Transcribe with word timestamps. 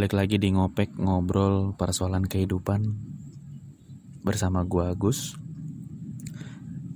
Balik 0.00 0.16
lagi 0.16 0.40
di 0.40 0.48
ngopek 0.48 0.96
ngobrol 0.96 1.76
persoalan 1.76 2.24
kehidupan 2.24 2.88
bersama 4.24 4.64
gua 4.64 4.96
Agus. 4.96 5.36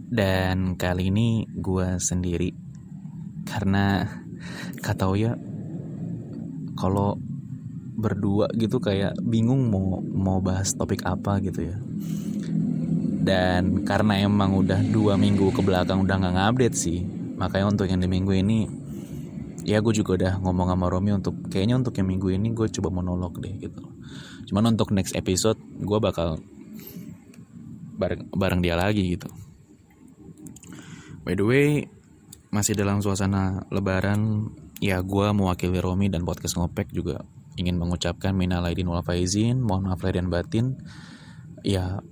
Dan 0.09 0.81
kali 0.81 1.13
ini 1.13 1.45
gua 1.53 2.01
sendiri 2.01 2.57
karena 3.45 4.09
kata 4.81 5.05
ya 5.21 5.37
kalau 6.81 7.21
berdua 8.01 8.49
gitu 8.57 8.81
kayak 8.81 9.21
bingung 9.21 9.69
mau 9.69 10.01
mau 10.01 10.41
bahas 10.41 10.73
topik 10.73 11.05
apa 11.05 11.45
gitu 11.45 11.61
ya. 11.61 11.77
Dan 13.21 13.85
karena 13.85 14.25
emang 14.25 14.57
udah 14.57 14.81
dua 14.81 15.21
minggu 15.21 15.53
ke 15.53 15.61
belakang 15.61 16.09
udah 16.09 16.25
nggak 16.25 16.37
ngupdate 16.41 16.73
sih, 16.81 17.05
makanya 17.37 17.69
untuk 17.69 17.85
yang 17.85 18.01
di 18.01 18.09
minggu 18.09 18.33
ini 18.33 18.65
ya 19.65 19.81
gue 19.81 19.95
juga 19.97 20.21
udah 20.21 20.33
ngomong 20.45 20.69
sama 20.77 20.87
Romi 20.93 21.11
untuk 21.17 21.41
kayaknya 21.49 21.81
untuk 21.81 21.97
yang 21.97 22.09
minggu 22.13 22.29
ini 22.37 22.53
gue 22.53 22.69
coba 22.69 22.93
monolog 22.93 23.41
deh 23.41 23.57
gitu. 23.57 23.81
Cuman 24.53 24.77
untuk 24.77 24.93
next 24.93 25.17
episode 25.17 25.57
gue 25.81 25.99
bakal 25.99 26.37
bareng 27.97 28.29
bareng 28.31 28.61
dia 28.61 28.77
lagi 28.77 29.17
gitu. 29.17 29.33
By 31.25 31.35
the 31.41 31.45
way 31.49 31.89
masih 32.53 32.77
dalam 32.77 33.01
suasana 33.01 33.65
lebaran 33.73 34.53
ya 34.79 35.01
gue 35.01 35.27
mewakili 35.33 35.81
Romi 35.81 36.13
dan 36.13 36.29
podcast 36.29 36.61
ngopek 36.61 36.93
juga 36.93 37.25
ingin 37.57 37.81
mengucapkan 37.81 38.37
minal 38.37 38.63
aidin 38.69 38.87
wal 38.87 39.03
faizin 39.03 39.65
mohon 39.65 39.89
maaf 39.89 40.05
lahir 40.05 40.21
dan 40.21 40.29
batin. 40.29 40.77
Ya 41.65 42.05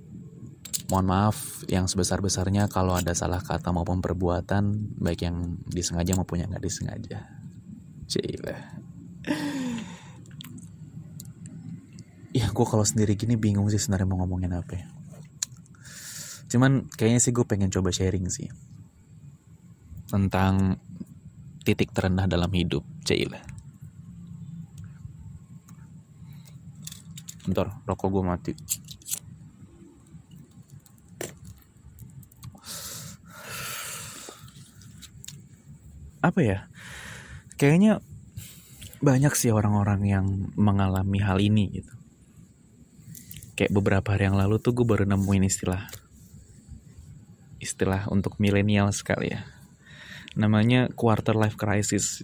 mohon 0.89 1.05
maaf 1.05 1.61
yang 1.69 1.85
sebesar-besarnya 1.85 2.65
kalau 2.65 2.97
ada 2.97 3.13
salah 3.13 3.45
kata 3.45 3.69
maupun 3.69 4.01
perbuatan 4.01 4.97
baik 4.97 5.29
yang 5.29 5.61
disengaja 5.69 6.17
maupun 6.17 6.41
yang 6.41 6.49
nggak 6.49 6.65
disengaja 6.65 7.42
Cila. 8.07 8.57
Ya 12.33 12.49
gue 12.49 12.65
kalau 12.65 12.81
sendiri 12.81 13.13
gini 13.13 13.37
bingung 13.37 13.69
sih 13.69 13.77
sebenarnya 13.77 14.09
mau 14.09 14.25
ngomongin 14.25 14.57
apa 14.57 14.73
ya. 14.73 14.85
Cuman 16.49 16.89
kayaknya 16.89 17.21
sih 17.21 17.33
gue 17.33 17.45
pengen 17.45 17.69
coba 17.69 17.93
sharing 17.93 18.29
sih. 18.29 18.49
Tentang 20.09 20.81
titik 21.61 21.93
terendah 21.93 22.25
dalam 22.25 22.49
hidup. 22.51 22.81
Cila. 23.05 23.39
Bentar, 27.43 27.75
rokok 27.83 28.07
gue 28.07 28.23
mati. 28.23 28.53
Apa 36.23 36.39
ya? 36.39 36.71
Kayaknya 37.57 38.01
banyak 39.03 39.35
sih 39.35 39.51
orang-orang 39.51 40.01
yang 40.07 40.25
mengalami 40.55 41.19
hal 41.19 41.37
ini 41.43 41.81
gitu. 41.83 41.93
Kayak 43.53 43.75
beberapa 43.75 44.15
hari 44.15 44.31
yang 44.31 44.39
lalu 44.39 44.57
tuh 44.63 44.73
gue 44.73 44.87
baru 44.87 45.03
nemuin 45.05 45.43
istilah 45.45 45.83
istilah 47.59 48.07
untuk 48.11 48.39
milenial 48.39 48.89
sekali 48.95 49.35
ya. 49.35 49.43
Namanya 50.39 50.89
quarter 50.95 51.35
life 51.35 51.59
crisis. 51.59 52.23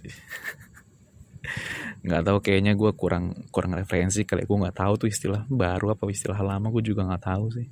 nggak 2.00 2.22
tahu 2.24 2.38
kayaknya 2.40 2.72
gue 2.72 2.96
kurang 2.96 3.36
kurang 3.52 3.76
referensi 3.76 4.24
kali 4.24 4.48
gue 4.48 4.56
nggak 4.56 4.80
tahu 4.80 5.04
tuh 5.04 5.08
istilah 5.12 5.44
baru 5.52 5.92
apa 5.92 6.08
istilah 6.08 6.40
lama 6.40 6.72
gue 6.72 6.80
juga 6.80 7.04
nggak 7.04 7.24
tahu 7.28 7.44
sih. 7.52 7.68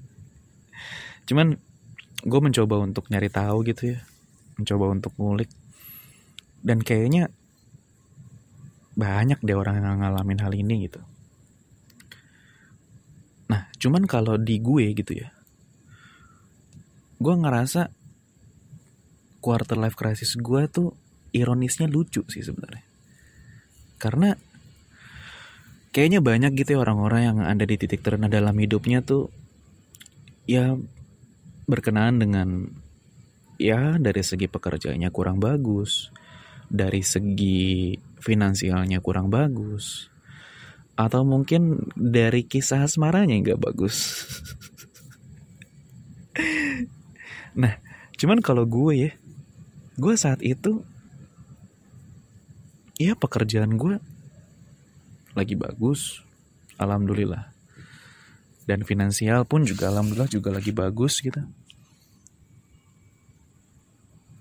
Cuman 1.24 1.56
gue 2.28 2.40
mencoba 2.44 2.76
untuk 2.84 3.08
nyari 3.08 3.32
tahu 3.32 3.64
gitu 3.64 3.96
ya, 3.96 3.98
mencoba 4.60 4.84
untuk 4.92 5.12
ngulik 5.16 5.48
dan 6.60 6.82
kayaknya 6.82 7.32
banyak 8.98 9.38
deh 9.46 9.54
orang 9.54 9.78
yang 9.78 10.02
ngalamin 10.02 10.42
hal 10.42 10.50
ini 10.50 10.90
gitu. 10.90 10.98
Nah, 13.46 13.70
cuman 13.78 14.10
kalau 14.10 14.34
di 14.34 14.58
gue 14.58 14.90
gitu 14.90 15.14
ya, 15.14 15.30
gue 17.22 17.34
ngerasa 17.38 17.94
quarter 19.38 19.78
life 19.78 19.94
crisis 19.94 20.34
gue 20.34 20.66
tuh 20.66 20.98
ironisnya 21.30 21.86
lucu 21.86 22.26
sih 22.26 22.42
sebenarnya. 22.42 22.82
Karena 24.02 24.34
kayaknya 25.94 26.18
banyak 26.18 26.58
gitu 26.58 26.74
ya 26.74 26.82
orang-orang 26.82 27.22
yang 27.22 27.38
ada 27.46 27.62
di 27.62 27.78
titik 27.78 28.02
terendah 28.02 28.28
dalam 28.28 28.54
hidupnya 28.58 29.00
tuh 29.06 29.30
ya 30.42 30.74
berkenaan 31.70 32.18
dengan 32.18 32.66
ya 33.62 33.94
dari 33.94 34.26
segi 34.26 34.50
pekerjaannya 34.50 35.10
kurang 35.14 35.38
bagus, 35.38 36.10
dari 36.66 37.06
segi 37.06 37.94
finansialnya 38.18 38.98
kurang 39.00 39.30
bagus 39.30 40.10
atau 40.98 41.22
mungkin 41.22 41.86
dari 41.94 42.42
kisah 42.42 42.82
asmaranya 42.82 43.38
nggak 43.38 43.62
bagus. 43.62 44.26
nah, 47.62 47.78
cuman 48.18 48.42
kalau 48.42 48.66
gue 48.66 49.06
ya, 49.06 49.10
gue 49.94 50.14
saat 50.18 50.42
itu 50.42 50.82
ya 52.98 53.14
pekerjaan 53.14 53.78
gue 53.78 54.02
lagi 55.38 55.54
bagus, 55.54 56.26
alhamdulillah. 56.82 57.54
Dan 58.66 58.82
finansial 58.82 59.46
pun 59.46 59.62
juga 59.62 59.94
alhamdulillah 59.94 60.28
juga 60.28 60.50
lagi 60.50 60.74
bagus 60.74 61.22
gitu. 61.22 61.40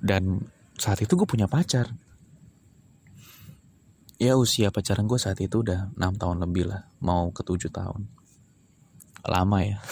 Dan 0.01 0.41
saat 0.73 1.05
itu 1.05 1.13
gue 1.13 1.29
punya 1.29 1.45
pacar 1.45 1.93
ya 4.17 4.33
usia 4.33 4.73
pacaran 4.73 5.05
gue 5.05 5.19
saat 5.21 5.37
itu 5.41 5.61
udah 5.61 5.93
enam 5.93 6.13
tahun 6.17 6.41
lebih 6.41 6.69
lah 6.69 6.89
mau 7.01 7.29
ke 7.29 7.45
tujuh 7.45 7.69
tahun. 7.69 8.09
Lama 9.25 9.59
ya. 9.63 9.79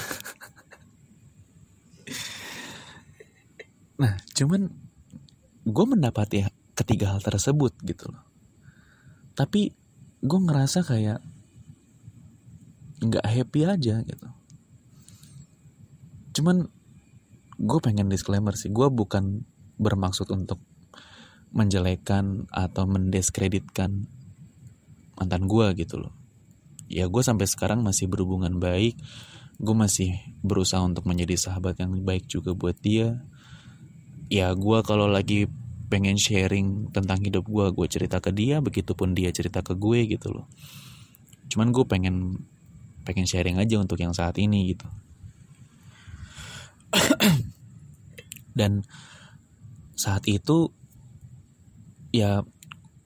Nah 3.95 4.19
cuman 4.35 4.67
gue 5.63 5.85
mendapati 5.87 6.43
ketiga 6.75 7.15
hal 7.15 7.23
tersebut 7.23 7.79
gitu 7.87 8.11
loh. 8.11 8.27
Tapi 9.39 9.71
gue 10.19 10.39
ngerasa 10.39 10.83
kayak 10.83 11.23
nggak 12.99 13.25
happy 13.25 13.61
aja 13.63 14.03
gitu. 14.03 14.27
Cuman 16.35 16.67
gue 17.55 17.79
pengen 17.79 18.11
disclaimer 18.11 18.51
sih 18.59 18.67
gue 18.67 18.87
bukan 18.91 19.47
bermaksud 19.79 20.27
untuk 20.31 20.59
menjelekan 21.55 22.51
atau 22.51 22.83
mendiskreditkan 22.83 24.11
mantan 25.15 25.47
gue 25.47 25.67
gitu 25.79 25.99
loh. 25.99 26.13
Ya 26.91 27.09
gue 27.09 27.23
sampai 27.25 27.49
sekarang 27.49 27.81
masih 27.81 28.05
berhubungan 28.05 28.61
baik. 28.61 28.99
Gue 29.57 29.75
masih 29.75 30.19
berusaha 30.43 30.83
untuk 30.83 31.07
menjadi 31.07 31.39
sahabat 31.39 31.79
yang 31.79 31.95
baik 32.03 32.27
juga 32.27 32.51
buat 32.53 32.77
dia. 32.79 33.23
Ya 34.27 34.51
gue 34.53 34.79
kalau 34.83 35.07
lagi 35.09 35.47
pengen 35.85 36.17
sharing 36.17 36.91
tentang 36.91 37.21
hidup 37.21 37.45
gue 37.45 37.65
gue 37.71 37.87
cerita 37.87 38.17
ke 38.17 38.33
dia 38.33 38.57
begitupun 38.59 39.13
dia 39.13 39.29
cerita 39.31 39.63
ke 39.63 39.73
gue 39.77 40.05
gitu 40.11 40.33
loh. 40.33 40.47
Cuman 41.49 41.71
gue 41.71 41.85
pengen 41.87 42.45
pengen 43.05 43.29
sharing 43.29 43.61
aja 43.61 43.77
untuk 43.77 44.01
yang 44.01 44.11
saat 44.11 44.35
ini 44.41 44.73
gitu. 44.75 44.87
Dan 48.57 48.83
saat 49.95 50.25
itu 50.27 50.71
ya 52.15 52.43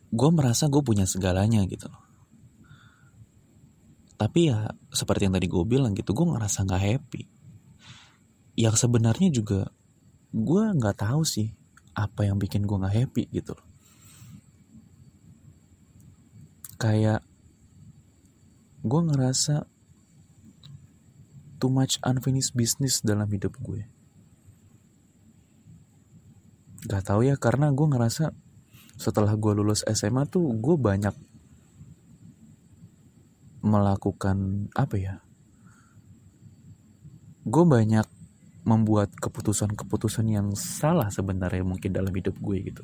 gue 0.10 0.30
merasa 0.34 0.66
gue 0.66 0.82
punya 0.82 1.06
segalanya 1.06 1.62
gitu 1.70 1.90
loh. 1.90 2.04
Tapi 4.20 4.52
ya 4.52 4.76
seperti 4.92 5.30
yang 5.30 5.36
tadi 5.38 5.48
gue 5.48 5.64
bilang 5.64 5.96
gitu 5.96 6.12
gue 6.12 6.28
ngerasa 6.28 6.66
nggak 6.68 6.84
happy. 6.84 7.24
Yang 8.60 8.76
sebenarnya 8.84 9.30
juga 9.32 9.72
gue 10.36 10.64
nggak 10.76 10.98
tahu 11.06 11.24
sih 11.24 11.56
apa 11.96 12.28
yang 12.28 12.36
bikin 12.36 12.68
gue 12.68 12.78
nggak 12.78 12.96
happy 13.06 13.24
gitu 13.32 13.56
loh. 13.56 13.68
Kayak 16.80 17.24
gue 18.84 19.02
ngerasa 19.04 19.68
too 21.60 21.68
much 21.68 22.00
unfinished 22.08 22.56
business 22.56 23.04
dalam 23.04 23.28
hidup 23.28 23.60
gue. 23.60 23.84
Gak 26.88 27.12
tahu 27.12 27.28
ya 27.28 27.36
karena 27.36 27.76
gue 27.76 27.84
ngerasa 27.84 28.32
setelah 29.00 29.32
gue 29.40 29.54
lulus 29.56 29.88
SMA 29.88 30.28
tuh 30.28 30.52
gue 30.60 30.76
banyak 30.76 31.16
melakukan 33.64 34.68
apa 34.76 34.96
ya 35.00 35.16
gue 37.48 37.64
banyak 37.66 38.06
membuat 38.68 39.10
keputusan-keputusan 39.18 40.30
yang 40.30 40.48
salah 40.54 41.10
sebenarnya 41.10 41.66
mungkin 41.66 41.90
dalam 41.90 42.14
hidup 42.14 42.38
gue 42.38 42.58
gitu. 42.70 42.84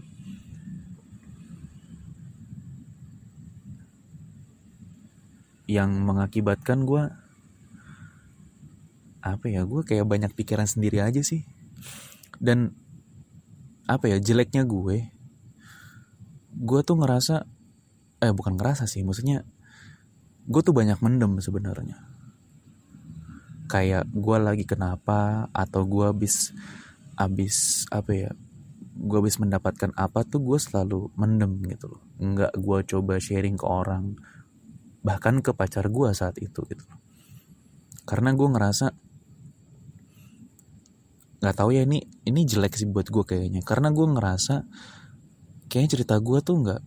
Yang 5.69 5.91
mengakibatkan 6.01 6.89
gue 6.89 7.03
apa 9.25 9.45
ya 9.49 9.65
gue 9.65 9.81
kayak 9.85 10.05
banyak 10.09 10.31
pikiran 10.33 10.65
sendiri 10.65 11.05
aja 11.05 11.21
sih. 11.21 11.45
Dan 12.41 12.73
apa 13.85 14.09
ya 14.09 14.17
jeleknya 14.17 14.65
gue 14.65 15.14
gue 16.55 16.81
tuh 16.81 16.95
ngerasa 16.95 17.35
eh 18.23 18.31
bukan 18.31 18.55
ngerasa 18.55 18.87
sih 18.87 19.03
maksudnya 19.03 19.43
gue 20.45 20.61
tuh 20.61 20.75
banyak 20.75 20.99
mendem 21.03 21.37
sebenarnya. 21.43 21.99
Kayak 23.65 24.07
gue 24.13 24.37
lagi 24.37 24.63
kenapa 24.63 25.49
atau 25.51 25.83
gue 25.83 26.05
habis 26.05 26.53
habis 27.17 27.87
apa 27.89 28.11
ya 28.13 28.31
gue 28.95 29.17
habis 29.19 29.35
mendapatkan 29.41 29.91
apa 29.99 30.23
tuh 30.23 30.39
gue 30.39 30.59
selalu 30.61 31.11
mendem 31.19 31.59
gitu 31.67 31.97
loh. 31.97 32.01
Nggak 32.21 32.53
gue 32.55 32.79
coba 32.95 33.19
sharing 33.19 33.59
ke 33.59 33.65
orang 33.65 34.15
bahkan 35.05 35.37
ke 35.43 35.53
pacar 35.53 35.85
gue 35.93 36.09
saat 36.17 36.33
itu 36.41 36.65
gitu 36.65 36.81
karena 38.05 38.37
gue 38.37 38.47
ngerasa 38.47 38.85
nggak 41.41 41.55
tahu 41.57 41.73
ya 41.73 41.85
ini 41.85 42.05
ini 42.25 42.41
jelek 42.45 42.77
sih 42.77 42.89
buat 42.89 43.09
gue 43.09 43.25
kayaknya. 43.25 43.61
Karena 43.65 43.89
gue 43.89 44.05
ngerasa 44.05 44.55
kayaknya 45.75 45.99
cerita 45.99 46.15
gue 46.23 46.39
tuh 46.39 46.55
nggak 46.63 46.81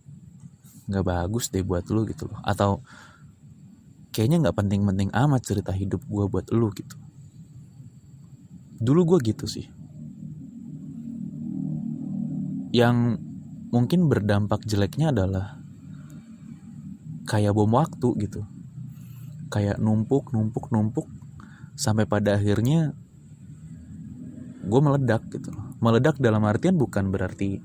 nggak 0.89 1.05
bagus 1.05 1.53
deh 1.53 1.61
buat 1.61 1.85
lu 1.93 2.09
gitu 2.09 2.25
loh. 2.25 2.41
Atau 2.41 2.81
kayaknya 4.09 4.49
nggak 4.49 4.57
penting-penting 4.57 5.13
amat 5.13 5.45
cerita 5.45 5.69
hidup 5.69 6.01
gue 6.09 6.25
buat 6.25 6.49
lu 6.49 6.73
gitu. 6.73 6.97
Dulu 8.81 9.13
gue 9.13 9.29
gitu 9.29 9.45
sih. 9.45 9.69
Yang 12.73 13.21
mungkin 13.69 14.09
berdampak 14.09 14.65
jeleknya 14.65 15.13
adalah 15.13 15.61
kayak 17.29 17.53
bom 17.53 17.69
waktu 17.69 18.09
gitu. 18.25 18.41
Kayak 19.53 19.77
numpuk 19.77 20.33
numpuk 20.33 20.73
numpuk 20.73 21.05
sampai 21.77 22.09
pada 22.09 22.41
akhirnya 22.41 22.97
gue 24.65 24.81
meledak 24.81 25.29
gitu 25.29 25.53
meledak 25.79 26.19
dalam 26.19 26.43
artian 26.43 26.75
bukan 26.75 27.07
berarti 27.07 27.63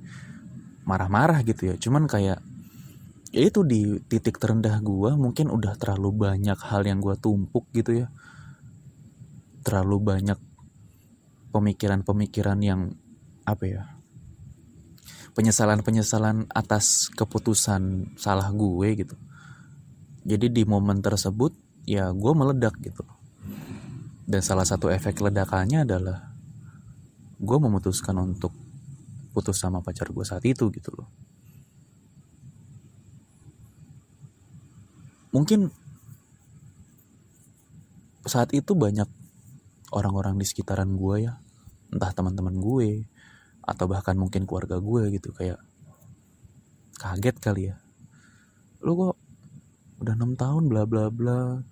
marah-marah 0.85 1.41
gitu 1.45 1.73
ya 1.73 1.75
cuman 1.81 2.09
kayak 2.09 2.39
ya 3.35 3.43
itu 3.43 3.67
di 3.67 3.99
titik 4.07 4.39
terendah 4.39 4.79
gue 4.79 5.11
mungkin 5.19 5.51
udah 5.51 5.75
terlalu 5.75 6.31
banyak 6.31 6.59
hal 6.61 6.87
yang 6.87 7.03
gue 7.03 7.19
tumpuk 7.19 7.67
gitu 7.75 8.05
ya 8.05 8.07
terlalu 9.65 9.97
banyak 10.15 10.39
pemikiran-pemikiran 11.51 12.59
yang 12.61 12.81
apa 13.49 13.65
ya 13.65 13.83
penyesalan-penyesalan 15.35 16.47
atas 16.55 17.11
keputusan 17.13 18.15
salah 18.15 18.49
gue 18.55 18.89
gitu. 18.95 19.17
Jadi 20.25 20.47
di 20.49 20.63
momen 20.65 21.03
tersebut 21.03 21.53
ya 21.85 22.09
gue 22.15 22.33
meledak 22.33 22.79
gitu. 22.81 23.03
Dan 24.25 24.41
salah 24.41 24.65
satu 24.65 24.89
efek 24.89 25.21
ledakannya 25.21 25.85
adalah 25.85 26.33
gue 27.37 27.59
memutuskan 27.61 28.17
untuk 28.17 28.55
putus 29.35 29.59
sama 29.59 29.83
pacar 29.83 30.07
gue 30.15 30.23
saat 30.23 30.47
itu 30.47 30.71
gitu 30.71 30.95
loh. 30.95 31.11
Mungkin 35.35 35.67
saat 38.23 38.55
itu 38.55 38.79
banyak 38.79 39.11
orang-orang 39.91 40.39
di 40.39 40.47
sekitaran 40.47 40.95
gue 40.95 41.27
ya, 41.27 41.43
entah 41.91 42.15
teman-teman 42.15 42.55
gue, 42.63 43.11
atau 43.67 43.91
bahkan 43.91 44.15
mungkin 44.15 44.47
keluarga 44.47 44.79
gue 44.79 45.11
gitu 45.19 45.35
kayak 45.35 45.59
kaget 47.03 47.37
kali 47.43 47.63
ya. 47.75 47.77
Lu 48.85 48.95
kok 48.95 49.19
udah 49.99 50.15
enam 50.15 50.37
tahun 50.37 50.69
bla 50.69 50.85
bla 50.85 51.09
bla 51.09 51.65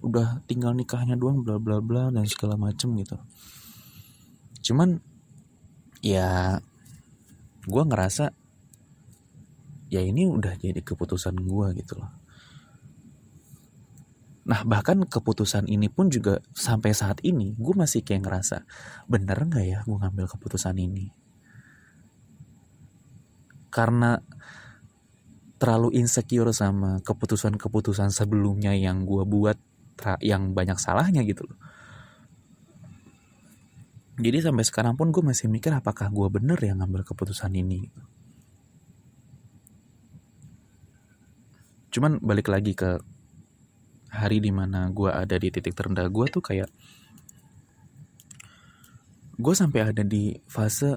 udah 0.00 0.40
tinggal 0.48 0.72
nikahnya 0.72 1.16
doang 1.16 1.44
bla 1.44 1.60
bla 1.60 1.80
bla 1.80 2.08
dan 2.08 2.24
segala 2.24 2.56
macem 2.56 2.92
gitu. 2.96 3.16
Cuman 4.66 5.00
ya 6.00 6.58
gue 7.66 7.82
ngerasa 7.82 8.32
ya 9.90 10.02
ini 10.02 10.26
udah 10.26 10.54
jadi 10.58 10.80
keputusan 10.82 11.36
gue 11.38 11.68
gitu 11.82 12.00
loh 12.00 12.12
Nah 14.46 14.62
bahkan 14.62 15.02
keputusan 15.02 15.66
ini 15.66 15.90
pun 15.90 16.06
juga 16.06 16.38
sampai 16.54 16.94
saat 16.94 17.18
ini 17.26 17.58
gue 17.58 17.74
masih 17.74 18.06
kayak 18.06 18.30
ngerasa 18.30 18.62
bener 19.10 19.34
nggak 19.42 19.66
ya 19.66 19.78
gue 19.82 19.98
ngambil 19.98 20.30
keputusan 20.30 20.78
ini 20.78 21.10
karena 23.74 24.22
terlalu 25.60 26.00
insecure 26.00 26.48
sama 26.52 27.00
keputusan-keputusan 27.04 28.08
sebelumnya 28.08 28.72
yang 28.72 29.04
gue 29.04 29.24
buat 29.24 29.58
yang 30.20 30.52
banyak 30.52 30.76
salahnya 30.76 31.24
gitu 31.24 31.48
loh. 31.48 31.56
Jadi 34.16 34.38
sampai 34.40 34.64
sekarang 34.64 34.96
pun 34.96 35.12
gue 35.12 35.20
masih 35.20 35.52
mikir 35.52 35.76
apakah 35.76 36.08
gue 36.08 36.28
bener 36.32 36.56
yang 36.64 36.80
ngambil 36.80 37.04
keputusan 37.04 37.52
ini. 37.52 37.92
Cuman 41.92 42.20
balik 42.24 42.48
lagi 42.48 42.72
ke 42.72 42.96
hari 44.16 44.40
di 44.40 44.48
mana 44.48 44.88
gue 44.88 45.12
ada 45.12 45.36
di 45.36 45.52
titik 45.52 45.76
terendah 45.76 46.08
gue 46.08 46.26
tuh 46.32 46.40
kayak 46.40 46.72
gue 49.36 49.54
sampai 49.54 49.92
ada 49.92 50.00
di 50.00 50.32
fase 50.48 50.96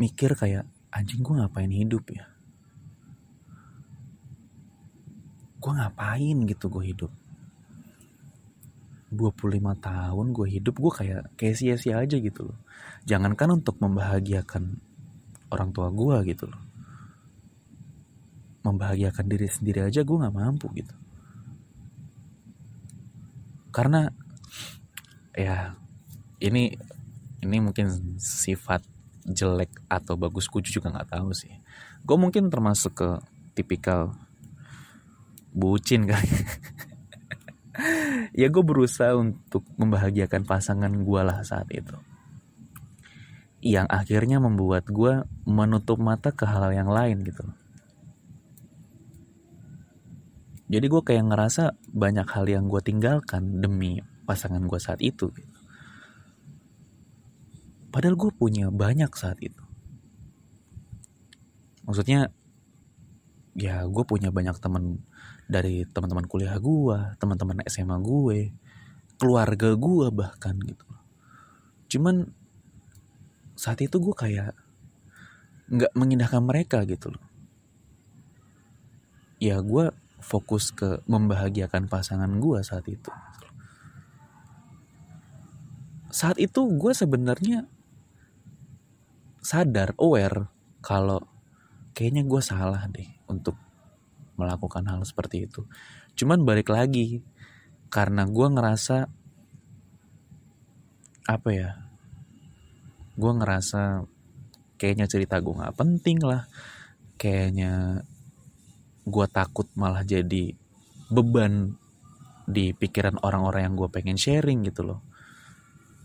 mikir 0.00 0.32
kayak 0.32 0.64
anjing 0.88 1.20
gue 1.20 1.36
ngapain 1.36 1.68
hidup 1.68 2.08
ya 2.08 2.24
gue 5.60 5.72
ngapain 5.76 6.36
gitu 6.48 6.72
gue 6.72 6.84
hidup 6.88 7.12
25 9.10 9.58
tahun 9.82 10.26
gue 10.30 10.46
hidup 10.46 10.78
gue 10.78 10.92
kayak 10.94 11.22
kayak 11.34 11.58
sia-sia 11.58 11.98
aja 11.98 12.16
gitu 12.16 12.46
loh. 12.46 12.58
Jangankan 13.10 13.58
untuk 13.58 13.82
membahagiakan 13.82 14.78
orang 15.50 15.70
tua 15.74 15.90
gue 15.90 16.16
gitu 16.30 16.46
loh. 16.46 16.62
Membahagiakan 18.62 19.26
diri 19.26 19.50
sendiri 19.50 19.82
aja 19.82 20.06
gue 20.06 20.16
nggak 20.16 20.36
mampu 20.36 20.70
gitu. 20.78 20.94
Karena 23.74 24.06
ya 25.34 25.74
ini 26.38 26.70
ini 27.42 27.56
mungkin 27.58 28.18
sifat 28.18 28.86
jelek 29.26 29.74
atau 29.90 30.14
bagus 30.14 30.46
gue 30.46 30.62
juga 30.62 30.94
nggak 30.94 31.18
tahu 31.18 31.34
sih. 31.34 31.50
Gue 32.06 32.14
mungkin 32.14 32.46
termasuk 32.46 32.94
ke 32.94 33.10
tipikal 33.58 34.14
bucin 35.50 36.06
kali 36.06 36.30
ya 38.40 38.46
gue 38.50 38.64
berusaha 38.64 39.14
untuk 39.14 39.66
membahagiakan 39.78 40.46
pasangan 40.46 40.90
gue 40.90 41.20
lah 41.22 41.42
saat 41.46 41.70
itu 41.70 41.94
yang 43.60 43.84
akhirnya 43.92 44.40
membuat 44.40 44.88
gue 44.88 45.26
menutup 45.44 46.00
mata 46.00 46.32
ke 46.32 46.48
hal 46.48 46.72
yang 46.72 46.88
lain 46.88 47.20
gitu 47.22 47.44
jadi 50.70 50.86
gue 50.86 51.02
kayak 51.02 51.34
ngerasa 51.34 51.74
banyak 51.90 52.30
hal 52.30 52.46
yang 52.46 52.70
gue 52.70 52.78
tinggalkan 52.78 53.58
demi 53.58 53.98
pasangan 54.22 54.62
gue 54.62 54.78
saat 54.78 55.02
itu 55.02 55.26
gitu. 55.34 55.58
Padahal 57.90 58.14
gue 58.14 58.30
punya 58.30 58.70
banyak 58.70 59.10
saat 59.18 59.42
itu. 59.42 59.58
Maksudnya 61.82 62.30
ya 63.58 63.82
gue 63.82 64.04
punya 64.06 64.30
banyak 64.30 64.54
teman 64.62 65.02
dari 65.50 65.82
teman-teman 65.82 66.30
kuliah 66.30 66.54
gue, 66.62 66.98
teman-teman 67.18 67.58
SMA 67.66 67.98
gue, 67.98 68.54
keluarga 69.18 69.74
gue 69.74 70.06
bahkan 70.14 70.54
gitu. 70.62 70.86
Cuman 71.90 72.30
saat 73.58 73.82
itu 73.82 73.98
gue 73.98 74.14
kayak 74.14 74.54
nggak 75.70 75.92
mengindahkan 75.98 76.40
mereka 76.40 76.86
gitu 76.86 77.10
loh. 77.10 77.24
Ya 79.42 79.58
gue 79.58 79.90
fokus 80.22 80.70
ke 80.70 81.02
membahagiakan 81.10 81.90
pasangan 81.90 82.30
gue 82.38 82.58
saat 82.62 82.86
itu. 82.86 83.10
Saat 86.14 86.38
itu 86.38 86.62
gue 86.78 86.92
sebenarnya 86.94 87.66
sadar 89.40 89.96
aware 89.98 90.46
kalau 90.84 91.24
kayaknya 91.96 92.24
gue 92.24 92.40
salah 92.44 92.84
deh 92.88 93.08
untuk 93.28 93.56
melakukan 94.40 94.88
hal 94.88 95.04
seperti 95.04 95.44
itu. 95.44 95.68
Cuman 96.16 96.48
balik 96.48 96.72
lagi 96.72 97.20
karena 97.92 98.24
gue 98.24 98.46
ngerasa 98.48 98.96
apa 101.28 101.50
ya 101.52 101.70
gue 103.20 103.32
ngerasa 103.36 104.08
kayaknya 104.80 105.04
cerita 105.04 105.36
gue 105.44 105.52
nggak 105.52 105.76
penting 105.76 106.18
lah. 106.24 106.48
Kayaknya 107.20 108.00
gue 109.04 109.26
takut 109.28 109.68
malah 109.76 110.00
jadi 110.00 110.56
beban 111.12 111.76
di 112.48 112.72
pikiran 112.72 113.20
orang-orang 113.20 113.68
yang 113.68 113.74
gue 113.76 113.88
pengen 113.92 114.16
sharing 114.16 114.64
gitu 114.64 114.88
loh. 114.88 115.04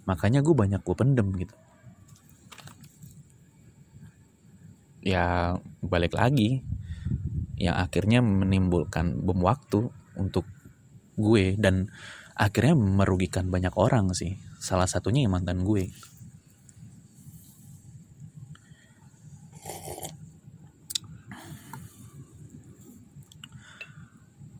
Makanya 0.06 0.44
gue 0.44 0.52
banyak 0.52 0.84
gue 0.84 0.96
pendem 0.98 1.28
gitu. 1.40 1.56
Ya 5.06 5.56
balik 5.80 6.18
lagi 6.18 6.66
yang 7.56 7.76
akhirnya 7.76 8.20
menimbulkan 8.20 9.24
bom 9.24 9.40
waktu 9.44 9.88
untuk 10.20 10.44
gue 11.16 11.56
dan 11.56 11.88
akhirnya 12.36 12.76
merugikan 12.76 13.48
banyak 13.48 13.72
orang 13.80 14.12
sih. 14.12 14.36
Salah 14.60 14.88
satunya 14.88 15.24
yang 15.24 15.36
mantan 15.36 15.64
gue. 15.64 15.92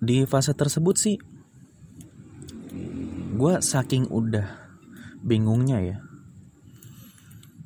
Di 0.06 0.22
fase 0.30 0.54
tersebut 0.54 0.96
sih 1.02 1.18
gue 3.36 3.54
saking 3.60 4.08
udah 4.08 4.48
bingungnya 5.20 5.84
ya 5.84 5.98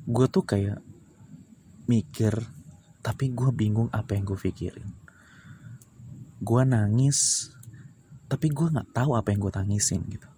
gue 0.10 0.26
tuh 0.26 0.42
kayak 0.42 0.82
mikir 1.86 2.34
tapi 3.06 3.30
gue 3.30 3.54
bingung 3.54 3.86
apa 3.94 4.18
yang 4.18 4.26
gue 4.26 4.40
pikirin 4.42 4.99
gue 6.40 6.62
nangis 6.64 7.52
tapi 8.32 8.48
gue 8.54 8.68
nggak 8.72 8.96
tahu 8.96 9.18
apa 9.18 9.34
yang 9.34 9.42
gue 9.44 9.54
tangisin 9.54 10.06
gitu. 10.08 10.30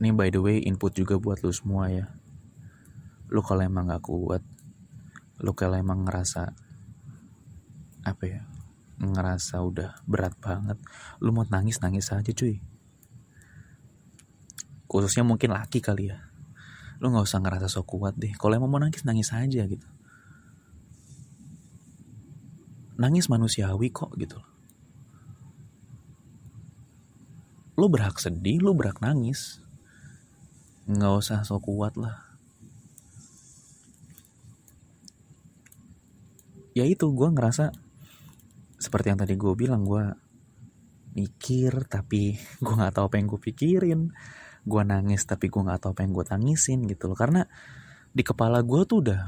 Ini 0.00 0.14
by 0.14 0.28
the 0.30 0.40
way 0.40 0.62
input 0.64 0.96
juga 0.96 1.18
buat 1.20 1.42
lu 1.44 1.52
semua 1.52 1.90
ya. 1.90 2.06
Lu 3.32 3.40
kalau 3.42 3.64
emang 3.64 3.90
gak 3.90 4.04
kuat 4.04 4.42
lu 5.42 5.50
kalau 5.52 5.74
emang 5.74 6.06
ngerasa 6.06 6.54
apa 8.06 8.24
ya 8.24 8.46
ngerasa 9.02 9.58
udah 9.64 9.98
berat 10.06 10.38
banget 10.38 10.78
lu 11.18 11.34
mau 11.34 11.42
nangis 11.44 11.82
nangis 11.82 12.14
aja 12.14 12.30
cuy. 12.30 12.62
Khususnya 14.86 15.26
mungkin 15.26 15.50
laki 15.50 15.82
kali 15.82 16.14
ya. 16.14 16.22
Lu 17.02 17.10
nggak 17.10 17.26
usah 17.26 17.42
ngerasa 17.42 17.66
so 17.66 17.82
kuat 17.82 18.14
deh. 18.14 18.30
Kalau 18.38 18.54
emang 18.54 18.70
mau 18.70 18.78
nangis 18.78 19.02
nangis 19.02 19.34
aja 19.34 19.66
gitu 19.66 19.93
nangis 22.94 23.26
manusiawi 23.26 23.90
kok 23.90 24.14
gitu. 24.18 24.38
Lu 27.74 27.90
berhak 27.90 28.22
sedih 28.22 28.62
lu 28.62 28.74
berhak 28.74 29.02
nangis. 29.02 29.58
Nggak 30.86 31.14
usah 31.18 31.40
so 31.42 31.58
kuat 31.58 31.98
lah. 31.98 32.22
Ya 36.74 36.86
itu 36.86 37.06
gue 37.10 37.28
ngerasa 37.30 37.70
seperti 38.78 39.14
yang 39.14 39.20
tadi 39.22 39.34
gue 39.38 39.54
bilang 39.54 39.86
gue 39.86 40.10
mikir 41.14 41.86
tapi 41.86 42.34
gue 42.64 42.74
nggak 42.74 42.94
tahu 42.94 43.10
apa 43.10 43.16
yang 43.18 43.26
gue 43.26 43.40
pikirin. 43.42 44.00
Gue 44.64 44.82
nangis 44.86 45.26
tapi 45.26 45.50
gue 45.50 45.62
nggak 45.62 45.82
tahu 45.82 45.98
apa 45.98 46.02
yang 46.06 46.12
gue 46.14 46.26
tangisin 46.26 46.86
gitu 46.86 47.10
loh. 47.10 47.18
Karena 47.18 47.42
di 48.14 48.22
kepala 48.22 48.62
gue 48.62 48.86
tuh 48.86 49.02
udah 49.02 49.22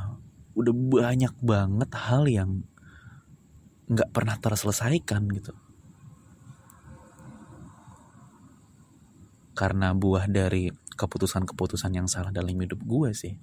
udah 0.54 0.73
banyak 0.73 1.35
banget 1.42 1.90
hal 1.92 2.25
yang 2.30 2.62
nggak 3.87 4.11
pernah 4.11 4.37
terselesaikan 4.38 5.23
gitu. 5.31 5.55
Karena 9.57 9.97
buah 9.97 10.28
dari 10.28 10.69
keputusan-keputusan 10.97 11.93
yang 11.97 12.09
salah 12.11 12.33
dalam 12.35 12.52
hidup 12.52 12.81
gue 12.83 13.11
sih. 13.14 13.35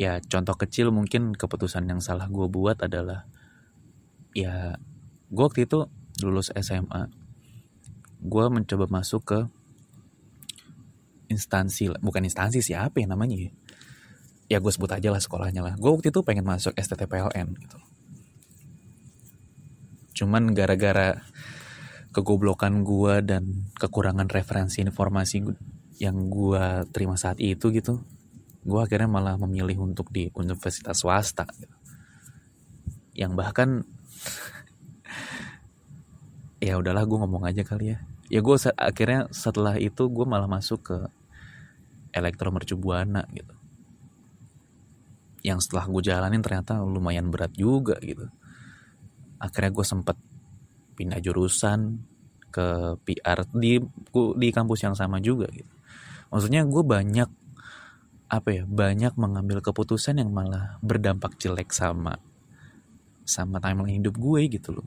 Ya 0.00 0.16
contoh 0.24 0.56
kecil 0.56 0.88
mungkin 0.94 1.36
keputusan 1.36 1.84
yang 1.84 2.00
salah 2.00 2.24
gue 2.30 2.48
buat 2.48 2.80
adalah 2.80 3.28
ya 4.32 4.80
gue 5.28 5.44
waktu 5.44 5.68
itu 5.68 5.90
lulus 6.24 6.48
SMA 6.56 7.10
gue 8.20 8.44
mencoba 8.52 8.86
masuk 8.88 9.22
ke 9.24 9.40
instansi 11.30 11.88
bukan 12.00 12.26
instansi 12.26 12.60
siapa 12.60 13.00
ya 13.00 13.06
namanya 13.08 13.36
ya 13.38 13.50
ya 14.50 14.58
gue 14.58 14.72
sebut 14.74 14.90
aja 14.90 15.14
lah 15.14 15.22
sekolahnya 15.22 15.62
lah. 15.62 15.74
Gue 15.78 15.94
waktu 15.94 16.10
itu 16.10 16.26
pengen 16.26 16.42
masuk 16.42 16.74
STTPLN 16.74 17.54
gitu. 17.54 17.78
Cuman 20.20 20.50
gara-gara 20.50 21.22
kegoblokan 22.10 22.82
gue 22.82 23.22
dan 23.22 23.70
kekurangan 23.78 24.26
referensi 24.26 24.82
informasi 24.82 25.46
yang 26.02 26.26
gue 26.26 26.90
terima 26.90 27.14
saat 27.14 27.38
itu 27.38 27.70
gitu 27.70 28.02
gue 28.60 28.76
akhirnya 28.76 29.08
malah 29.08 29.40
memilih 29.40 29.80
untuk 29.80 30.12
di 30.12 30.28
universitas 30.36 31.00
swasta 31.00 31.48
gitu. 31.56 31.76
yang 33.16 33.32
bahkan 33.32 33.88
ya 36.66 36.76
udahlah 36.76 37.08
gue 37.08 37.18
ngomong 37.24 37.46
aja 37.48 37.64
kali 37.64 37.96
ya. 37.96 37.98
Ya 38.28 38.44
gue 38.44 38.56
akhirnya 38.76 39.30
setelah 39.32 39.80
itu 39.80 40.06
gue 40.10 40.26
malah 40.28 40.50
masuk 40.50 40.80
ke 40.82 40.98
elektro 42.12 42.50
mercubuana 42.52 43.24
gitu 43.32 43.59
yang 45.40 45.58
setelah 45.58 45.88
gue 45.88 46.02
jalanin 46.04 46.44
ternyata 46.44 46.80
lumayan 46.84 47.32
berat 47.32 47.52
juga 47.56 47.96
gitu 48.04 48.28
akhirnya 49.40 49.72
gue 49.72 49.86
sempet 49.88 50.16
pindah 51.00 51.16
jurusan 51.24 51.96
ke 52.52 53.00
PR 53.08 53.48
di 53.56 53.80
di 54.36 54.48
kampus 54.52 54.84
yang 54.84 54.92
sama 54.92 55.16
juga 55.22 55.48
gitu. 55.48 55.72
Maksudnya 56.28 56.68
gue 56.68 56.82
banyak 56.84 57.30
apa 58.30 58.48
ya 58.52 58.62
banyak 58.68 59.16
mengambil 59.16 59.64
keputusan 59.64 60.20
yang 60.20 60.30
malah 60.30 60.78
berdampak 60.84 61.34
jelek 61.40 61.74
sama 61.74 62.20
sama 63.26 63.58
timeline 63.58 64.04
hidup 64.04 64.20
gue 64.20 64.60
gitu 64.60 64.76
loh. 64.76 64.86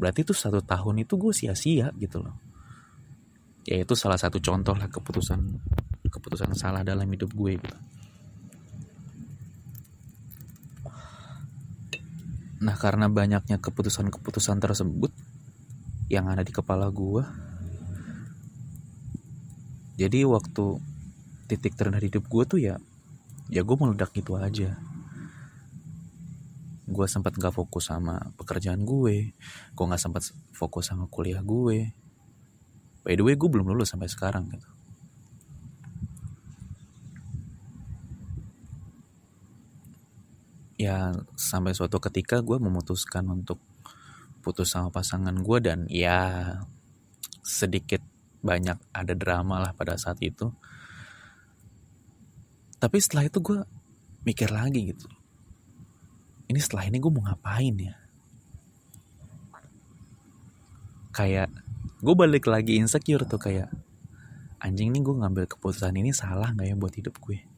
Berarti 0.00 0.24
itu 0.24 0.32
satu 0.32 0.64
tahun 0.64 1.04
itu 1.04 1.14
gue 1.20 1.36
sia-sia 1.36 1.92
gitu 2.00 2.24
loh. 2.24 2.34
Ya 3.68 3.84
itu 3.84 3.94
salah 3.94 4.18
satu 4.18 4.40
contoh 4.40 4.74
lah 4.74 4.88
keputusan 4.88 5.38
keputusan 6.08 6.50
salah 6.56 6.82
dalam 6.82 7.06
hidup 7.12 7.30
gue 7.36 7.60
gitu. 7.60 7.78
Nah 12.62 12.78
karena 12.78 13.10
banyaknya 13.10 13.58
keputusan-keputusan 13.58 14.62
tersebut 14.62 15.10
yang 16.06 16.30
ada 16.30 16.46
di 16.46 16.54
kepala 16.54 16.86
gue 16.94 17.24
jadi 19.98 20.24
waktu 20.24 20.78
titik 21.50 21.74
terendah 21.74 22.00
hidup 22.00 22.24
gue 22.30 22.42
tuh 22.46 22.60
ya 22.62 22.78
ya 23.52 23.60
gue 23.60 23.76
meledak 23.76 24.14
gitu 24.16 24.38
aja. 24.38 24.78
Gue 26.92 27.06
sempat 27.08 27.32
gak 27.36 27.56
fokus 27.56 27.88
sama 27.88 28.32
pekerjaan 28.36 28.84
gue 28.86 29.34
gue 29.74 29.84
gak 29.84 30.02
sempat 30.02 30.22
fokus 30.54 30.92
sama 30.92 31.08
kuliah 31.10 31.40
gue 31.42 31.90
by 33.02 33.14
the 33.18 33.24
way 33.24 33.34
gue 33.34 33.48
belum 33.50 33.74
lulus 33.74 33.90
sampai 33.96 34.06
sekarang 34.06 34.46
gitu 34.52 34.68
ya 40.82 41.14
sampai 41.38 41.72
suatu 41.72 42.02
ketika 42.02 42.42
gue 42.42 42.58
memutuskan 42.58 43.22
untuk 43.30 43.62
putus 44.42 44.74
sama 44.74 44.90
pasangan 44.90 45.34
gue 45.38 45.58
dan 45.62 45.86
ya 45.86 46.58
sedikit 47.46 48.02
banyak 48.42 48.74
ada 48.90 49.14
drama 49.14 49.62
lah 49.62 49.72
pada 49.72 49.94
saat 49.94 50.18
itu. 50.18 50.50
Tapi 52.82 52.98
setelah 52.98 53.30
itu 53.30 53.38
gue 53.38 53.62
mikir 54.26 54.50
lagi 54.50 54.90
gitu. 54.90 55.06
Ini 56.50 56.58
setelah 56.58 56.90
ini 56.90 56.98
gue 56.98 57.12
mau 57.14 57.22
ngapain 57.22 57.74
ya? 57.78 57.94
Kayak 61.14 61.54
gue 62.02 62.14
balik 62.18 62.50
lagi 62.50 62.82
insecure 62.82 63.22
tuh 63.22 63.38
kayak 63.38 63.70
anjing 64.58 64.90
nih 64.90 65.02
gue 65.06 65.14
ngambil 65.14 65.44
keputusan 65.46 65.94
ini 65.94 66.10
salah 66.10 66.50
nggak 66.50 66.66
ya 66.66 66.74
buat 66.74 66.94
hidup 66.94 67.18
gue 67.22 67.51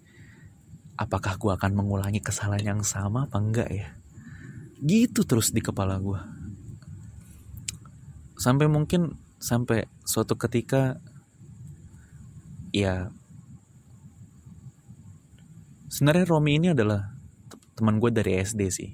apakah 0.95 1.39
gue 1.39 1.53
akan 1.55 1.73
mengulangi 1.75 2.23
kesalahan 2.23 2.79
yang 2.79 2.83
sama 2.87 3.27
apa 3.27 3.39
enggak 3.39 3.71
ya? 3.71 3.89
Gitu 4.85 5.27
terus 5.27 5.51
di 5.51 5.63
kepala 5.65 5.99
gue 5.99 6.45
sampai 8.35 8.67
mungkin 8.67 9.15
sampai 9.39 9.87
suatu 10.03 10.35
ketika 10.35 10.99
ya 12.75 13.09
sebenarnya 15.89 16.27
Romi 16.27 16.59
ini 16.59 16.69
adalah 16.75 17.15
teman 17.79 18.03
gue 18.03 18.11
dari 18.11 18.37
SD 18.43 18.61
sih. 18.69 18.91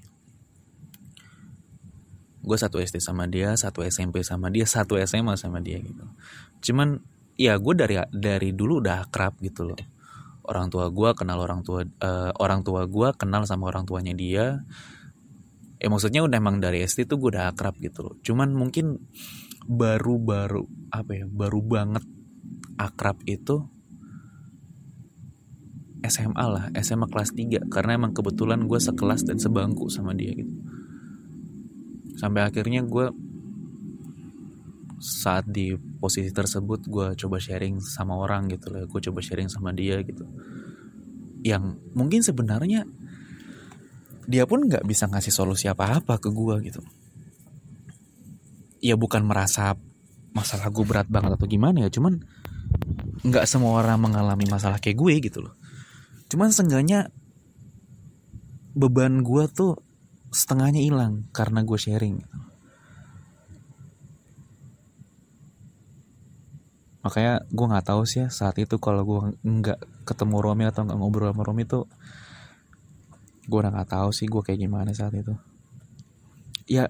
Gue 2.40 2.56
satu 2.56 2.80
SD 2.80 3.02
sama 3.04 3.28
dia 3.28 3.52
satu 3.56 3.84
SMP 3.84 4.24
sama 4.24 4.48
dia 4.48 4.64
satu 4.64 4.96
SMA 5.02 5.36
sama 5.36 5.60
dia 5.60 5.80
gitu. 5.80 6.04
Cuman 6.70 7.00
ya 7.36 7.56
gue 7.56 7.74
dari 7.76 7.96
dari 8.12 8.52
dulu 8.52 8.84
udah 8.84 9.08
akrab 9.08 9.34
gitu 9.40 9.64
loh 9.66 9.80
orang 10.50 10.66
tua 10.66 10.90
gue 10.90 11.10
kenal 11.14 11.38
orang 11.38 11.62
tua 11.62 11.86
uh, 11.86 12.34
orang 12.42 12.66
tua 12.66 12.90
gue 12.90 13.08
kenal 13.14 13.46
sama 13.46 13.70
orang 13.70 13.86
tuanya 13.86 14.12
dia. 14.12 14.66
Eh 15.80 15.88
maksudnya 15.88 16.26
udah 16.26 16.36
emang 16.36 16.58
dari 16.58 16.82
SD 16.84 17.06
tuh 17.08 17.16
gue 17.22 17.38
udah 17.38 17.54
akrab 17.54 17.78
gitu 17.78 18.02
loh. 18.02 18.14
Cuman 18.20 18.52
mungkin 18.52 18.98
baru-baru 19.70 20.66
apa 20.90 21.22
ya 21.22 21.26
baru 21.30 21.62
banget 21.62 22.04
akrab 22.74 23.22
itu 23.30 23.70
SMA 26.00 26.44
lah 26.48 26.64
SMA 26.80 27.06
kelas 27.06 27.30
3 27.36 27.68
karena 27.68 27.96
emang 27.96 28.16
kebetulan 28.16 28.64
gue 28.64 28.80
sekelas 28.80 29.24
dan 29.28 29.38
sebangku 29.38 29.86
sama 29.86 30.16
dia 30.16 30.34
gitu. 30.34 30.52
Sampai 32.18 32.44
akhirnya 32.44 32.84
gue 32.84 33.12
saat 35.00 35.48
di 35.48 35.72
posisi 36.00 36.32
tersebut 36.32 36.88
gue 36.88 37.06
coba 37.14 37.36
sharing 37.36 37.78
sama 37.84 38.16
orang 38.16 38.48
gitu 38.48 38.72
lah 38.72 38.88
gue 38.88 39.00
coba 39.04 39.20
sharing 39.20 39.52
sama 39.52 39.70
dia 39.76 40.00
gitu. 40.00 40.24
Yang 41.44 41.76
mungkin 41.92 42.24
sebenarnya 42.24 42.88
dia 44.24 44.44
pun 44.48 44.64
nggak 44.64 44.82
bisa 44.88 45.06
ngasih 45.06 45.30
solusi 45.30 45.68
apa-apa 45.68 46.16
ke 46.16 46.32
gue 46.32 46.56
gitu. 46.72 46.80
Ya 48.80 48.96
bukan 48.96 49.28
merasa 49.28 49.76
masalah 50.32 50.72
gue 50.72 50.84
berat 50.88 51.06
banget 51.12 51.36
atau 51.36 51.44
gimana 51.44 51.84
ya 51.84 51.90
cuman 51.92 52.24
nggak 53.20 53.44
semua 53.44 53.82
orang 53.84 54.00
mengalami 54.00 54.48
masalah 54.48 54.80
kayak 54.80 54.96
gue 54.96 55.14
gitu 55.20 55.38
loh. 55.44 55.54
Cuman 56.32 56.48
seenggaknya 56.48 57.12
beban 58.72 59.20
gue 59.20 59.44
tuh 59.52 59.76
setengahnya 60.32 60.80
hilang 60.80 61.28
karena 61.36 61.60
gue 61.60 61.76
sharing. 61.76 62.24
gitu. 62.24 62.49
Makanya 67.00 67.40
gue 67.48 67.66
nggak 67.66 67.86
tahu 67.88 68.04
sih 68.04 68.24
ya 68.24 68.28
saat 68.28 68.60
itu 68.60 68.76
kalau 68.76 69.02
gue 69.08 69.20
nggak 69.40 70.04
ketemu 70.04 70.36
Romi 70.44 70.64
atau 70.68 70.84
nggak 70.84 70.98
ngobrol 71.00 71.32
sama 71.32 71.42
Romi 71.48 71.64
tuh 71.64 71.88
gue 73.50 73.58
udah 73.58 73.72
nggak 73.72 73.90
tahu 73.90 74.08
sih 74.12 74.30
gue 74.30 74.42
kayak 74.44 74.60
gimana 74.62 74.94
saat 74.94 75.16
itu. 75.16 75.34
Ya 76.70 76.86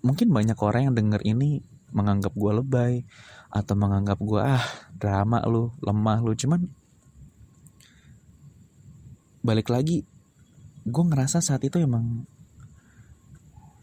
mungkin 0.00 0.32
banyak 0.32 0.56
orang 0.56 0.88
yang 0.88 0.94
denger 0.96 1.20
ini 1.26 1.60
menganggap 1.92 2.32
gue 2.32 2.52
lebay 2.54 2.94
atau 3.50 3.74
menganggap 3.76 4.16
gue 4.22 4.40
ah 4.40 4.64
drama 4.96 5.42
lu 5.44 5.74
lemah 5.82 6.18
lu. 6.22 6.32
Cuman 6.32 6.64
balik 9.44 9.68
lagi 9.68 10.06
gue 10.86 11.04
ngerasa 11.04 11.44
saat 11.44 11.60
itu 11.66 11.76
emang 11.76 12.24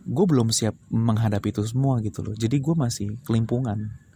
gue 0.08 0.26
belum 0.26 0.56
siap 0.56 0.74
menghadapi 0.88 1.52
itu 1.52 1.62
semua 1.68 2.00
gitu 2.00 2.24
loh. 2.24 2.34
Jadi 2.34 2.58
gue 2.58 2.74
masih 2.74 3.20
kelimpungan 3.28 4.07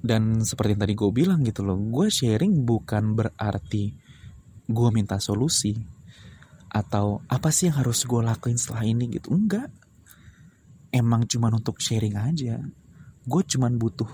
dan 0.00 0.40
seperti 0.40 0.76
yang 0.76 0.82
tadi 0.88 0.94
gue 0.96 1.10
bilang 1.12 1.40
gitu 1.44 1.60
loh 1.60 1.76
gue 1.76 2.08
sharing 2.08 2.64
bukan 2.64 3.12
berarti 3.12 3.92
gue 4.70 4.88
minta 4.94 5.20
solusi 5.20 5.76
atau 6.70 7.18
apa 7.26 7.50
sih 7.50 7.66
yang 7.66 7.82
harus 7.82 8.06
gue 8.06 8.22
lakuin 8.22 8.54
setelah 8.54 8.86
ini 8.86 9.10
gitu. 9.10 9.34
Enggak. 9.34 9.68
Emang 10.94 11.26
cuman 11.26 11.58
untuk 11.58 11.82
sharing 11.82 12.14
aja. 12.14 12.62
Gue 13.26 13.42
cuman 13.42 13.74
butuh 13.74 14.10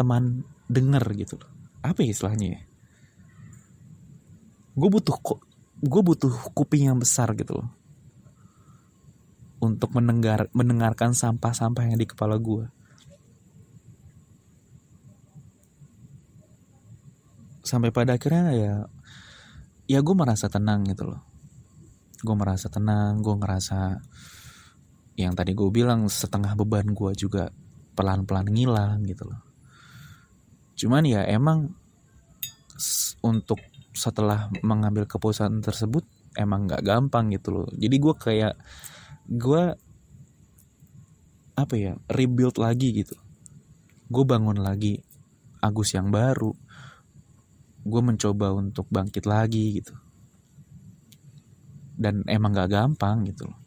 teman 0.00 0.40
denger 0.72 1.04
gitu 1.20 1.36
loh. 1.36 1.52
Apa 1.84 2.00
ya 2.00 2.16
istilahnya 2.16 2.56
ya? 2.56 2.60
Gue 4.72 4.88
butuh 4.88 5.16
kok 5.20 5.44
gue 5.82 6.02
butuh 6.02 6.32
kuping 6.56 6.88
yang 6.88 6.96
besar 6.96 7.36
gitu 7.36 7.60
loh. 7.60 7.68
Untuk 9.60 9.92
mendengar 9.92 10.48
mendengarkan 10.56 11.12
sampah-sampah 11.12 11.92
yang 11.92 12.00
di 12.00 12.08
kepala 12.08 12.40
gue 12.40 12.66
sampai 17.62 17.94
pada 17.94 18.18
akhirnya 18.18 18.52
ya 18.52 18.74
ya 19.86 19.98
gue 20.02 20.14
merasa 20.14 20.50
tenang 20.50 20.86
gitu 20.86 21.06
loh. 21.08 21.22
Gue 22.22 22.36
merasa 22.38 22.70
tenang 22.70 23.22
gue 23.22 23.34
ngerasa 23.34 23.98
yang 25.18 25.34
tadi 25.36 25.52
gue 25.52 25.68
bilang 25.70 26.06
setengah 26.10 26.54
beban 26.58 26.90
gue 26.90 27.12
juga 27.14 27.50
pelan-pelan 27.94 28.48
ngilang 28.50 29.04
gitu 29.06 29.28
loh. 29.28 29.40
Cuman 30.78 31.04
ya 31.06 31.22
emang 31.28 31.70
untuk 33.22 33.60
setelah 33.92 34.48
mengambil 34.64 35.04
keputusan 35.04 35.60
tersebut 35.60 36.02
emang 36.34 36.64
nggak 36.66 36.82
gampang 36.82 37.30
gitu 37.30 37.62
loh. 37.62 37.68
Jadi 37.76 37.96
gue 38.00 38.14
kayak 38.16 38.54
gue 39.28 39.62
apa 41.52 41.74
ya 41.76 41.92
rebuild 42.08 42.56
lagi 42.56 43.04
gitu. 43.04 43.14
Gue 44.08 44.24
bangun 44.24 44.58
lagi 44.58 44.98
Agus 45.62 45.94
yang 45.94 46.10
baru 46.10 46.50
gue 47.82 48.02
mencoba 48.02 48.54
untuk 48.54 48.86
bangkit 48.88 49.26
lagi 49.26 49.82
gitu. 49.82 49.94
Dan 51.98 52.22
emang 52.30 52.54
gak 52.54 52.70
gampang 52.70 53.26
gitu 53.26 53.50
loh. 53.50 53.58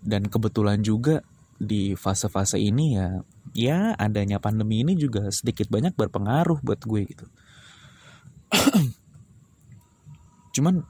Dan 0.00 0.28
kebetulan 0.28 0.80
juga 0.80 1.20
di 1.60 1.92
fase-fase 1.92 2.56
ini 2.56 2.96
ya 2.96 3.20
ya 3.52 3.92
adanya 4.00 4.40
pandemi 4.40 4.80
ini 4.80 4.96
juga 4.96 5.28
sedikit 5.28 5.68
banyak 5.68 5.92
berpengaruh 5.92 6.60
buat 6.64 6.80
gue 6.80 7.02
gitu. 7.04 7.26
Cuman 10.56 10.80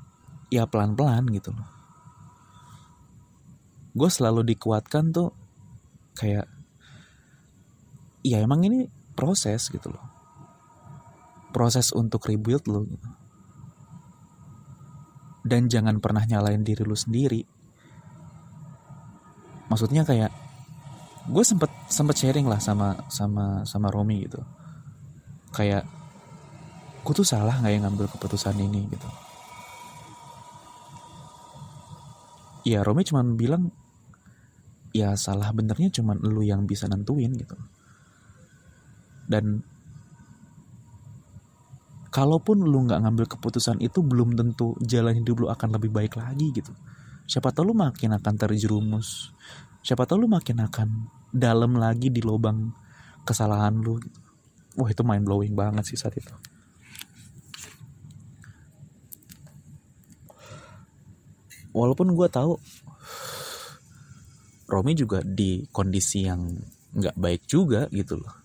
ya 0.51 0.67
pelan-pelan 0.71 1.27
gitu 1.35 1.51
loh. 1.51 1.67
Gue 3.91 4.07
selalu 4.07 4.47
dikuatkan 4.55 5.11
tuh 5.11 5.35
kayak 6.15 6.47
ya 8.23 8.39
emang 8.39 8.63
ini 8.63 8.87
proses 9.19 9.67
gitu 9.73 9.91
loh 9.91 10.10
proses 11.51 11.91
untuk 11.95 12.27
rebuild 12.27 12.65
lo 12.71 12.87
gitu. 12.87 13.09
Dan 15.41 15.67
jangan 15.67 15.99
pernah 15.99 16.23
nyalain 16.27 16.63
diri 16.63 16.83
lu 16.87 16.95
sendiri. 16.95 17.43
Maksudnya 19.71 20.03
kayak 20.03 20.31
gue 21.31 21.45
sempet 21.47 21.71
sempet 21.87 22.17
sharing 22.19 22.47
lah 22.47 22.59
sama 22.59 23.07
sama 23.11 23.63
sama 23.67 23.89
Romi 23.91 24.27
gitu. 24.27 24.43
Kayak 25.55 25.87
gue 27.01 27.15
tuh 27.15 27.27
salah 27.27 27.59
nggak 27.59 27.73
yang 27.73 27.85
ngambil 27.87 28.07
keputusan 28.15 28.57
ini 28.59 28.87
gitu. 28.91 29.09
Ya 32.69 32.85
Romi 32.85 33.03
cuma 33.07 33.25
bilang 33.25 33.73
ya 34.91 35.15
salah 35.15 35.55
benernya 35.55 35.89
cuman 35.89 36.19
lu 36.21 36.43
yang 36.43 36.67
bisa 36.69 36.91
nentuin 36.91 37.33
gitu. 37.35 37.57
Dan 39.31 39.63
kalaupun 42.11 42.67
lu 42.67 42.91
nggak 42.91 43.07
ngambil 43.07 43.27
keputusan 43.31 43.79
itu 43.79 44.03
belum 44.03 44.35
tentu 44.35 44.75
jalan 44.83 45.23
hidup 45.23 45.47
lu 45.47 45.47
akan 45.49 45.79
lebih 45.79 45.91
baik 45.95 46.19
lagi 46.19 46.51
gitu. 46.51 46.75
Siapa 47.31 47.55
tahu 47.55 47.71
lu 47.71 47.75
makin 47.79 48.19
akan 48.19 48.35
terjerumus. 48.35 49.31
Siapa 49.87 50.05
tahu 50.05 50.27
lu 50.27 50.29
makin 50.29 50.67
akan 50.67 50.89
dalam 51.31 51.79
lagi 51.79 52.11
di 52.11 52.19
lubang 52.21 52.75
kesalahan 53.23 53.79
lu 53.79 54.03
gitu. 54.03 54.19
wah 54.79 54.91
itu 54.91 55.03
mind 55.07 55.23
blowing 55.27 55.55
banget 55.55 55.87
sih 55.87 55.99
saat 55.99 56.19
itu. 56.19 56.35
Walaupun 61.71 62.11
gue 62.19 62.27
tahu 62.27 62.59
Romi 64.67 64.95
juga 64.99 65.23
di 65.23 65.63
kondisi 65.71 66.27
yang 66.27 66.51
nggak 66.91 67.15
baik 67.15 67.43
juga 67.47 67.87
gitu 67.95 68.19
loh 68.19 68.40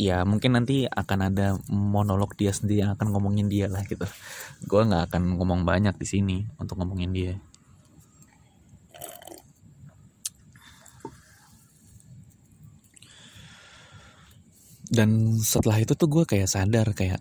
ya 0.00 0.24
mungkin 0.24 0.56
nanti 0.56 0.88
akan 0.88 1.28
ada 1.28 1.60
monolog 1.68 2.32
dia 2.32 2.56
sendiri 2.56 2.88
yang 2.88 2.96
akan 2.96 3.12
ngomongin 3.12 3.52
dia 3.52 3.68
lah 3.68 3.84
gitu. 3.84 4.08
Gue 4.64 4.88
nggak 4.88 5.12
akan 5.12 5.36
ngomong 5.36 5.68
banyak 5.68 5.92
di 6.00 6.06
sini 6.08 6.36
untuk 6.56 6.80
ngomongin 6.80 7.12
dia. 7.12 7.34
Dan 14.90 15.36
setelah 15.38 15.78
itu 15.78 15.92
tuh 15.92 16.08
gue 16.08 16.24
kayak 16.24 16.48
sadar 16.48 16.96
kayak 16.96 17.20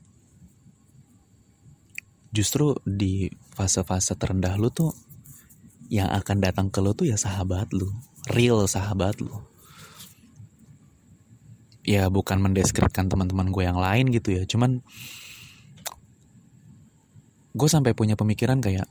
justru 2.31 2.79
di 2.87 3.27
fase-fase 3.53 4.15
terendah 4.15 4.55
lu 4.55 4.71
tuh 4.71 4.95
yang 5.91 6.07
akan 6.09 6.37
datang 6.39 6.71
ke 6.71 6.79
lu 6.79 6.95
tuh 6.95 7.11
ya 7.11 7.17
sahabat 7.19 7.69
lu 7.75 7.91
real 8.31 8.65
sahabat 8.65 9.19
lu 9.21 9.33
ya 11.89 12.05
bukan 12.13 12.37
mendeskripsikan 12.37 13.09
teman-teman 13.09 13.49
gue 13.49 13.65
yang 13.65 13.81
lain 13.81 14.13
gitu 14.13 14.37
ya. 14.37 14.45
Cuman 14.45 14.85
gue 17.57 17.69
sampai 17.69 17.97
punya 17.97 18.13
pemikiran 18.13 18.61
kayak 18.61 18.85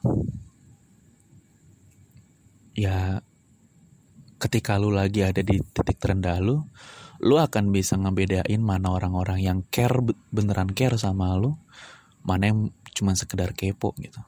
ya 2.74 3.22
ketika 4.42 4.82
lu 4.82 4.90
lagi 4.90 5.22
ada 5.22 5.42
di 5.46 5.62
titik 5.62 5.98
terendah 6.02 6.42
lu 6.42 6.66
lu 7.22 7.34
akan 7.38 7.74
bisa 7.74 7.98
ngebedain 7.98 8.62
mana 8.62 8.94
orang-orang 8.94 9.42
yang 9.42 9.58
care 9.70 9.98
beneran 10.30 10.70
care 10.74 10.98
sama 10.98 11.34
lu 11.38 11.54
mana 12.26 12.50
yang 12.50 12.74
cuma 12.94 13.14
sekedar 13.14 13.54
kepo 13.54 13.94
gitu. 14.02 14.18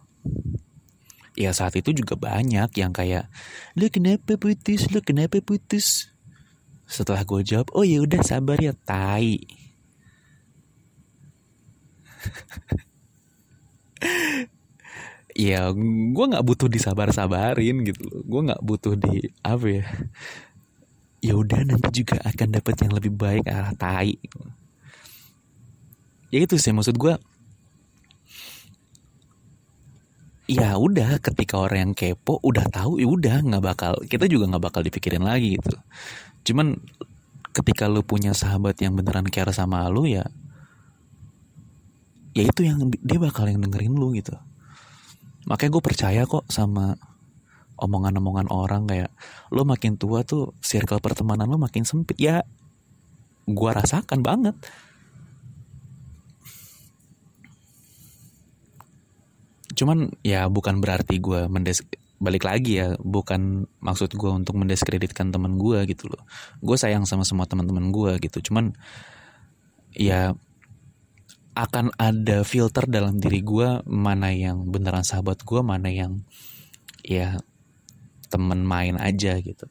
Ya 1.39 1.55
saat 1.55 1.75
itu 1.79 1.95
juga 1.95 2.19
banyak 2.19 2.71
yang 2.75 2.91
kayak 2.91 3.31
lu 3.75 3.87
kenapa 3.91 4.35
putus? 4.39 4.91
Lu 4.91 5.03
kenapa 5.03 5.39
putus 5.43 6.10
setelah 6.91 7.23
gue 7.23 7.41
jawab, 7.47 7.71
oh 7.71 7.87
ya 7.87 8.03
udah 8.03 8.19
sabar 8.27 8.59
ya 8.59 8.75
tai. 8.75 9.39
ya 15.39 15.71
gue 16.11 16.25
nggak 16.27 16.45
butuh 16.45 16.69
disabar-sabarin 16.69 17.81
gitu 17.89 18.05
gue 18.29 18.41
nggak 18.45 18.61
butuh 18.61 18.93
di 18.93 19.25
apa 19.41 19.67
ya 19.73 19.87
ya 21.25 21.33
udah 21.33 21.65
nanti 21.65 22.05
juga 22.05 22.21
akan 22.25 22.49
dapat 22.61 22.75
yang 22.85 22.93
lebih 22.97 23.13
baik 23.15 23.45
arah 23.49 23.73
tai. 23.77 24.17
Ya 26.31 26.39
itu 26.43 26.57
sih 26.59 26.73
maksud 26.75 26.97
gue 26.97 27.15
ya 30.51 30.75
udah 30.75 31.23
ketika 31.23 31.63
orang 31.63 31.79
yang 31.79 31.95
kepo 31.95 32.43
udah 32.43 32.67
tahu 32.67 32.99
ya 32.99 33.07
udah 33.07 33.39
nggak 33.47 33.63
bakal 33.63 33.95
kita 34.03 34.27
juga 34.27 34.51
nggak 34.51 34.65
bakal 34.67 34.83
dipikirin 34.83 35.23
lagi 35.23 35.55
gitu 35.55 35.79
cuman 36.47 36.81
ketika 37.51 37.91
lu 37.91 38.07
punya 38.07 38.33
sahabat 38.33 38.79
yang 38.81 38.95
beneran 38.95 39.27
care 39.27 39.51
sama 39.51 39.85
lu 39.91 40.07
ya 40.07 40.25
ya 42.31 42.47
itu 42.47 42.63
yang 42.63 42.91
dia 43.03 43.19
bakal 43.19 43.47
yang 43.51 43.59
dengerin 43.63 43.95
lu 43.99 44.15
gitu. 44.15 44.35
Makanya 45.51 45.71
gue 45.75 45.83
percaya 45.83 46.23
kok 46.29 46.47
sama 46.47 46.95
omongan-omongan 47.81 48.53
orang 48.53 48.85
kayak 48.87 49.11
lo 49.51 49.65
makin 49.65 49.97
tua 49.97 50.23
tuh 50.23 50.55
circle 50.63 51.03
pertemanan 51.03 51.51
lo 51.51 51.59
makin 51.59 51.83
sempit. 51.83 52.17
Ya 52.21 52.47
gue 53.51 53.71
rasakan 53.71 54.23
banget. 54.23 54.55
Cuman 59.75 60.13
ya 60.23 60.47
bukan 60.47 60.79
berarti 60.79 61.19
gue 61.19 61.51
mendes 61.51 61.83
balik 62.21 62.45
lagi 62.45 62.77
ya 62.77 62.95
bukan 63.01 63.65
maksud 63.81 64.13
gue 64.13 64.31
untuk 64.31 64.55
mendiskreditkan 64.61 65.33
teman 65.33 65.57
gue 65.57 65.89
gitu 65.89 66.13
loh. 66.13 66.23
Gue 66.61 66.77
sayang 66.77 67.09
sama 67.09 67.25
semua 67.25 67.49
teman-teman 67.49 67.89
gue 67.89 68.21
gitu 68.21 68.53
cuman 68.53 68.77
ya 69.97 70.37
akan 71.57 71.91
ada 71.99 72.47
filter 72.47 72.87
dalam 72.87 73.19
diri 73.19 73.43
gue 73.43 73.83
mana 73.89 74.31
yang 74.31 74.71
beneran 74.71 75.03
sahabat 75.03 75.43
gue 75.43 75.61
mana 75.65 75.89
yang 75.91 76.23
ya 77.03 77.41
temen 78.31 78.63
main 78.63 79.01
aja 79.01 79.41
gitu. 79.41 79.67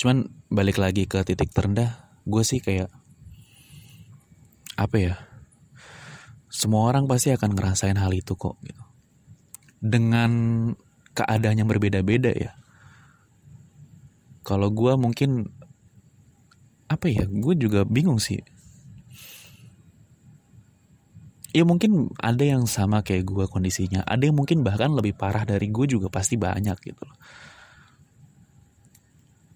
Cuman 0.00 0.32
balik 0.48 0.80
lagi 0.80 1.04
ke 1.10 1.20
titik 1.26 1.50
terendah 1.50 1.98
gue 2.22 2.42
sih 2.46 2.62
kayak 2.62 2.88
apa 4.78 4.96
ya 4.96 5.14
semua 6.52 6.92
orang 6.92 7.08
pasti 7.08 7.32
akan 7.32 7.56
ngerasain 7.56 7.96
hal 7.96 8.12
itu 8.12 8.36
kok 8.36 8.60
gitu. 8.60 8.84
Dengan 9.80 10.30
keadaan 11.16 11.64
yang 11.64 11.68
berbeda-beda 11.72 12.28
ya. 12.28 12.52
Kalau 14.44 14.68
gue 14.68 14.92
mungkin 15.00 15.48
apa 16.92 17.08
ya 17.08 17.24
gue 17.24 17.54
juga 17.56 17.88
bingung 17.88 18.20
sih. 18.20 18.44
Ya 21.56 21.64
mungkin 21.64 22.12
ada 22.20 22.44
yang 22.44 22.68
sama 22.68 23.00
kayak 23.00 23.24
gue 23.24 23.44
kondisinya. 23.48 24.04
Ada 24.04 24.28
yang 24.28 24.36
mungkin 24.36 24.60
bahkan 24.60 24.92
lebih 24.92 25.16
parah 25.16 25.48
dari 25.48 25.72
gue 25.72 25.88
juga 25.88 26.12
pasti 26.12 26.36
banyak 26.36 26.76
gitu 26.84 27.06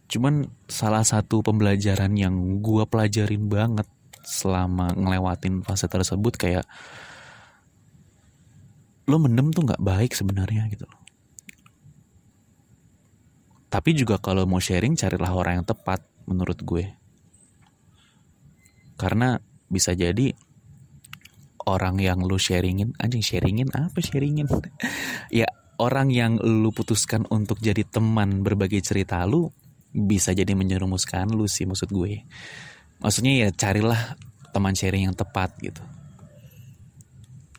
cuman 0.07 0.47
salah 0.71 1.03
satu 1.03 1.43
pembelajaran 1.43 2.15
yang 2.15 2.63
gue 2.63 2.85
pelajarin 2.87 3.51
banget 3.51 3.89
selama 4.27 4.91
ngelewatin 4.99 5.63
fase 5.63 5.87
tersebut 5.87 6.35
kayak 6.35 6.67
lo 9.07 9.23
mendem 9.23 9.55
tuh 9.55 9.63
nggak 9.63 9.79
baik 9.79 10.13
sebenarnya 10.19 10.67
gitu 10.75 10.83
loh 10.83 11.01
tapi 13.71 13.95
juga 13.95 14.19
kalau 14.19 14.43
mau 14.51 14.59
sharing 14.59 14.99
carilah 14.99 15.31
orang 15.31 15.63
yang 15.63 15.67
tepat 15.67 16.03
menurut 16.27 16.59
gue 16.67 16.91
karena 18.99 19.39
bisa 19.71 19.93
jadi 19.93 20.33
orang 21.67 21.99
yang 21.99 22.23
lu 22.23 22.39
sharingin, 22.39 22.95
anjing 22.97 23.21
sharingin 23.21 23.69
apa 23.75 23.99
sharingin? 23.99 24.47
ya 25.43 25.47
orang 25.83 26.09
yang 26.09 26.39
lu 26.41 26.71
putuskan 26.73 27.27
untuk 27.29 27.59
jadi 27.61 27.85
teman 27.85 28.41
berbagi 28.47 28.81
cerita 28.81 29.21
lu 29.27 29.51
bisa 29.93 30.33
jadi 30.33 30.55
menjerumuskan 30.55 31.35
lu 31.35 31.51
sih 31.51 31.67
maksud 31.67 31.91
gue. 31.91 32.25
Maksudnya 33.01 33.47
ya 33.47 33.49
carilah 33.53 34.17
teman 34.51 34.73
sharing 34.73 35.11
yang 35.11 35.17
tepat 35.17 35.53
gitu. 35.61 35.83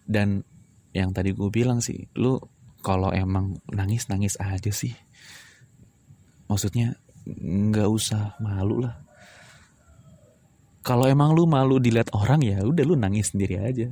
Dan 0.08 0.42
yang 0.96 1.14
tadi 1.14 1.36
gue 1.36 1.50
bilang 1.52 1.84
sih, 1.84 2.10
lu 2.18 2.40
kalau 2.82 3.12
emang 3.12 3.60
nangis 3.70 4.08
nangis 4.08 4.40
aja 4.40 4.72
sih. 4.72 4.96
Maksudnya 6.48 6.96
nggak 7.44 7.90
usah 7.92 8.40
malu 8.40 8.88
lah 8.88 9.08
kalau 10.88 11.04
emang 11.04 11.36
lu 11.36 11.44
malu 11.44 11.84
dilihat 11.84 12.16
orang 12.16 12.40
ya 12.40 12.64
udah 12.64 12.84
lu 12.88 12.96
nangis 12.96 13.36
sendiri 13.36 13.60
aja 13.60 13.92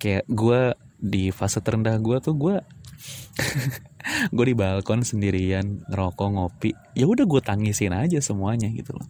kayak 0.00 0.24
gue 0.32 0.72
di 0.96 1.28
fase 1.28 1.60
terendah 1.60 2.00
gue 2.00 2.16
tuh 2.24 2.32
gue 2.32 2.56
gue 4.36 4.44
di 4.48 4.56
balkon 4.56 5.04
sendirian 5.04 5.84
ngerokok 5.92 6.28
ngopi 6.32 6.72
ya 6.96 7.04
udah 7.04 7.28
gue 7.28 7.40
tangisin 7.44 7.92
aja 7.92 8.16
semuanya 8.24 8.72
gitu 8.72 8.96
loh 8.96 9.04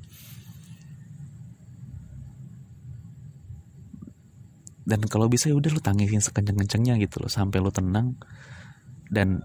dan 4.90 5.06
kalau 5.06 5.30
bisa 5.30 5.46
ya 5.46 5.54
udah 5.54 5.70
lu 5.70 5.78
tangisin 5.78 6.18
sekenceng-kencengnya 6.18 6.98
gitu 6.98 7.22
loh 7.22 7.30
sampai 7.30 7.62
lu 7.62 7.70
tenang. 7.70 8.18
Dan 9.06 9.38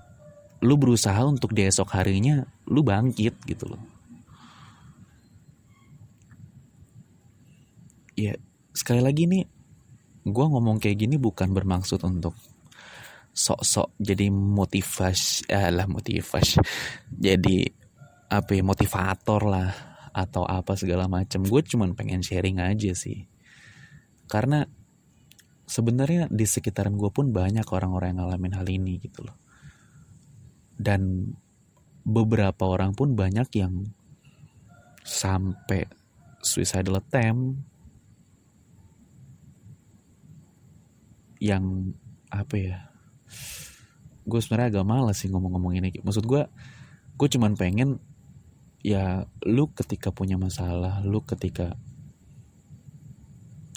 lu 0.66 0.74
berusaha 0.82 1.22
untuk 1.22 1.54
di 1.54 1.70
esok 1.70 1.94
harinya 1.94 2.42
lu 2.66 2.82
bangkit 2.82 3.46
gitu 3.46 3.70
loh. 3.70 3.82
Ya 8.18 8.34
sekali 8.74 9.06
lagi 9.06 9.30
nih 9.30 9.46
gue 10.26 10.46
ngomong 10.50 10.82
kayak 10.82 11.06
gini 11.06 11.22
bukan 11.22 11.54
bermaksud 11.54 12.02
untuk 12.02 12.34
sok-sok 13.36 13.94
jadi 14.02 14.32
motivasi 14.32 15.52
eh 15.52 15.70
lah 15.70 15.86
motivasi 15.86 16.64
jadi 17.12 17.68
apa 18.32 18.56
ya 18.56 18.64
motivator 18.64 19.42
lah 19.46 19.70
atau 20.16 20.48
apa 20.48 20.80
segala 20.80 21.12
macam 21.12 21.44
gue 21.44 21.62
cuman 21.62 21.94
pengen 21.94 22.24
sharing 22.24 22.64
aja 22.64 22.96
sih. 22.96 23.28
Karena 24.26 24.66
sebenarnya 25.66 26.30
di 26.30 26.46
sekitaran 26.46 26.94
gue 26.96 27.10
pun 27.10 27.34
banyak 27.34 27.66
orang-orang 27.66 28.14
yang 28.14 28.20
ngalamin 28.26 28.54
hal 28.54 28.68
ini 28.70 29.02
gitu 29.02 29.26
loh. 29.26 29.38
Dan 30.78 31.34
beberapa 32.06 32.70
orang 32.70 32.94
pun 32.94 33.18
banyak 33.18 33.50
yang 33.58 33.90
sampai 35.02 35.90
suicidal 36.42 37.02
attempt 37.02 37.58
yang 41.42 41.94
apa 42.30 42.56
ya 42.58 42.78
gue 44.26 44.40
sebenarnya 44.42 44.82
agak 44.82 44.88
malas 44.90 45.22
sih 45.22 45.30
ngomong-ngomong 45.30 45.78
ini. 45.78 46.02
Maksud 46.02 46.26
gue 46.26 46.46
gue 47.16 47.28
cuman 47.38 47.54
pengen 47.54 48.02
ya 48.86 49.26
lu 49.46 49.70
ketika 49.74 50.14
punya 50.14 50.38
masalah 50.38 51.02
lu 51.02 51.22
ketika 51.26 51.74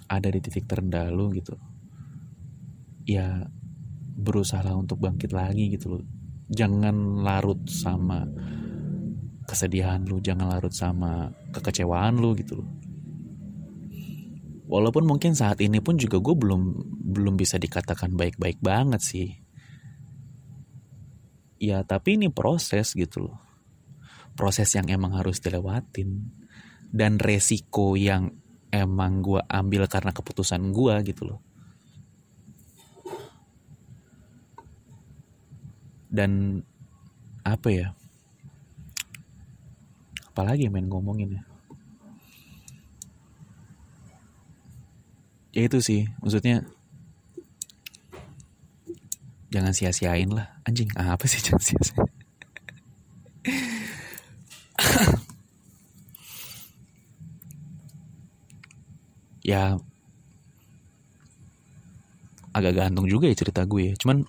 ada 0.08 0.28
di 0.32 0.40
titik 0.40 0.64
terendah 0.64 1.12
lu 1.12 1.32
gitu 1.32 1.56
ya 3.08 3.48
berusaha 4.20 4.68
untuk 4.76 5.00
bangkit 5.00 5.32
lagi 5.32 5.72
gitu 5.72 5.96
loh. 5.96 6.04
Jangan 6.52 7.24
larut 7.24 7.64
sama 7.64 8.28
kesedihan 9.48 10.04
lu 10.04 10.20
jangan 10.20 10.52
larut 10.52 10.76
sama 10.76 11.32
kekecewaan 11.56 12.20
lu 12.20 12.36
gitu 12.36 12.60
loh. 12.60 12.68
Walaupun 14.68 15.08
mungkin 15.08 15.32
saat 15.32 15.64
ini 15.64 15.80
pun 15.80 15.96
juga 15.96 16.20
gue 16.20 16.36
belum 16.36 16.62
belum 17.16 17.40
bisa 17.40 17.56
dikatakan 17.56 18.12
baik-baik 18.12 18.60
banget 18.60 19.00
sih. 19.00 19.28
Ya 21.56 21.80
tapi 21.80 22.20
ini 22.20 22.28
proses 22.28 22.92
gitu 22.92 23.32
loh. 23.32 23.40
Proses 24.36 24.68
yang 24.76 24.92
emang 24.92 25.16
harus 25.16 25.40
dilewatin. 25.40 26.36
Dan 26.88 27.16
resiko 27.16 27.96
yang 27.96 28.36
emang 28.68 29.24
gue 29.24 29.40
ambil 29.48 29.88
karena 29.88 30.12
keputusan 30.12 30.72
gue 30.76 30.94
gitu 31.08 31.24
loh 31.32 31.47
dan 36.08 36.60
apa 37.44 37.68
ya? 37.72 37.86
Apalagi 40.32 40.68
main 40.72 40.86
ngomongin 40.86 41.40
ya? 41.40 41.42
Ya 45.56 45.62
itu 45.66 45.82
sih 45.82 46.06
maksudnya 46.22 46.62
jangan 49.50 49.72
sia-siain 49.74 50.30
lah. 50.30 50.46
Anjing 50.62 50.92
apa 50.94 51.24
sih 51.26 51.40
jangan 51.42 51.64
sia-siain? 51.64 52.10
Ya 59.48 59.80
agak 62.52 62.76
gantung 62.76 63.08
juga 63.08 63.32
ya 63.32 63.34
cerita 63.34 63.64
gue 63.64 63.90
ya. 63.90 63.94
Cuman 63.96 64.28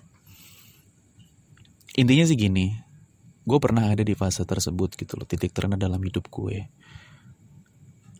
intinya 1.96 2.24
sih 2.26 2.38
gini 2.38 2.76
gue 3.40 3.58
pernah 3.58 3.90
ada 3.90 4.04
di 4.04 4.14
fase 4.14 4.46
tersebut 4.46 4.94
gitu 4.94 5.16
loh 5.18 5.26
titik 5.26 5.50
terendah 5.50 5.80
dalam 5.80 5.98
hidup 6.02 6.28
gue 6.30 6.68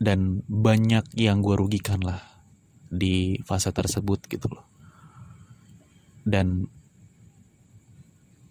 dan 0.00 0.40
banyak 0.48 1.12
yang 1.12 1.44
gue 1.44 1.54
rugikan 1.60 2.00
lah 2.00 2.24
di 2.90 3.38
fase 3.44 3.70
tersebut 3.70 4.24
gitu 4.26 4.48
loh. 4.50 4.64
Dan 6.24 6.64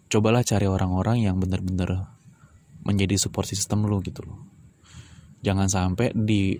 cobalah 0.06 0.46
cari 0.46 0.70
orang-orang 0.70 1.26
yang 1.26 1.36
bener-bener 1.42 2.06
menjadi 2.86 3.18
support 3.18 3.50
system 3.50 3.84
lo 3.90 3.98
gitu 4.00 4.22
loh. 4.24 4.40
Jangan 5.42 5.66
sampai 5.66 6.14
di 6.14 6.54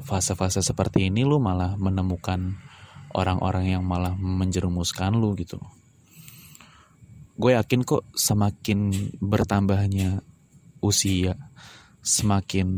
fase-fase 0.00 0.60
seperti 0.60 1.08
ini 1.08 1.24
lo 1.24 1.40
malah 1.42 1.74
menemukan 1.80 2.60
orang-orang 3.16 3.74
yang 3.74 3.82
malah 3.82 4.12
menjerumuskan 4.14 5.16
lo 5.16 5.32
gitu 5.34 5.56
loh. 5.56 5.79
Gue 7.40 7.56
yakin 7.56 7.88
kok 7.88 8.04
semakin 8.12 8.92
bertambahnya 9.16 10.20
usia, 10.84 11.40
semakin 12.04 12.68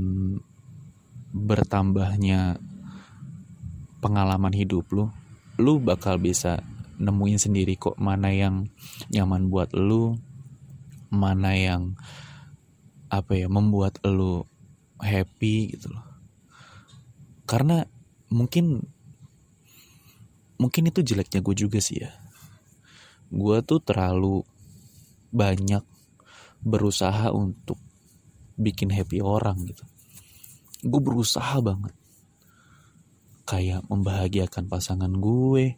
bertambahnya 1.35 2.63
pengalaman 3.99 4.55
hidup 4.55 4.87
lu 4.95 5.11
lu 5.59 5.83
bakal 5.83 6.23
bisa 6.23 6.63
nemuin 7.03 7.43
sendiri 7.43 7.75
kok 7.75 7.99
mana 7.99 8.31
yang 8.31 8.71
nyaman 9.11 9.51
buat 9.51 9.75
lu 9.75 10.15
mana 11.11 11.59
yang 11.59 11.99
apa 13.11 13.35
ya 13.35 13.51
membuat 13.51 13.99
lu 14.07 14.47
happy 15.03 15.75
gitu 15.75 15.91
loh. 15.91 16.07
Karena 17.51 17.83
mungkin 18.31 18.87
mungkin 20.57 20.89
itu 20.89 21.03
jeleknya 21.03 21.43
gue 21.43 21.55
juga 21.59 21.83
sih 21.83 22.01
ya. 22.07 22.15
Gue 23.29 23.59
tuh 23.67 23.83
terlalu 23.83 24.52
banyak 25.33 25.83
berusaha 26.63 27.33
untuk 27.35 27.81
bikin 28.55 28.93
happy 28.93 29.19
orang 29.19 29.67
gitu. 29.67 29.83
Gue 30.85 31.01
berusaha 31.03 31.59
banget. 31.59 31.97
Kayak 33.49 33.83
membahagiakan 33.91 34.71
pasangan 34.71 35.11
gue. 35.11 35.75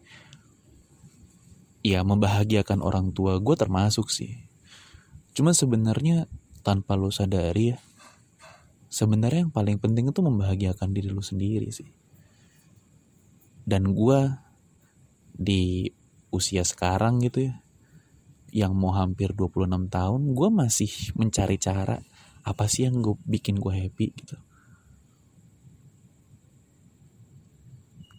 Ya 1.85 2.05
membahagiakan 2.05 2.85
orang 2.85 3.17
tua 3.17 3.41
gue 3.41 3.57
termasuk 3.57 4.13
sih. 4.13 4.37
Cuma 5.33 5.57
sebenarnya 5.57 6.29
tanpa 6.61 6.97
lo 6.97 7.09
sadari 7.09 7.77
ya 7.77 7.79
sebenarnya 8.95 9.51
yang 9.51 9.53
paling 9.53 9.83
penting 9.83 10.15
itu 10.15 10.23
membahagiakan 10.23 10.95
diri 10.95 11.11
lo 11.11 11.19
sendiri 11.19 11.67
sih. 11.75 11.91
Dan 13.67 13.91
gue 13.91 14.21
di 15.35 15.91
usia 16.31 16.63
sekarang 16.63 17.19
gitu 17.27 17.51
ya 17.51 17.64
yang 18.55 18.79
mau 18.79 18.95
hampir 18.95 19.35
26 19.35 19.91
tahun 19.91 20.23
gue 20.31 20.49
masih 20.55 21.11
mencari 21.19 21.59
cara 21.59 21.99
apa 22.47 22.71
sih 22.71 22.87
yang 22.87 23.03
gue 23.03 23.19
bikin 23.27 23.59
gue 23.59 23.75
happy 23.75 24.15
gitu. 24.15 24.39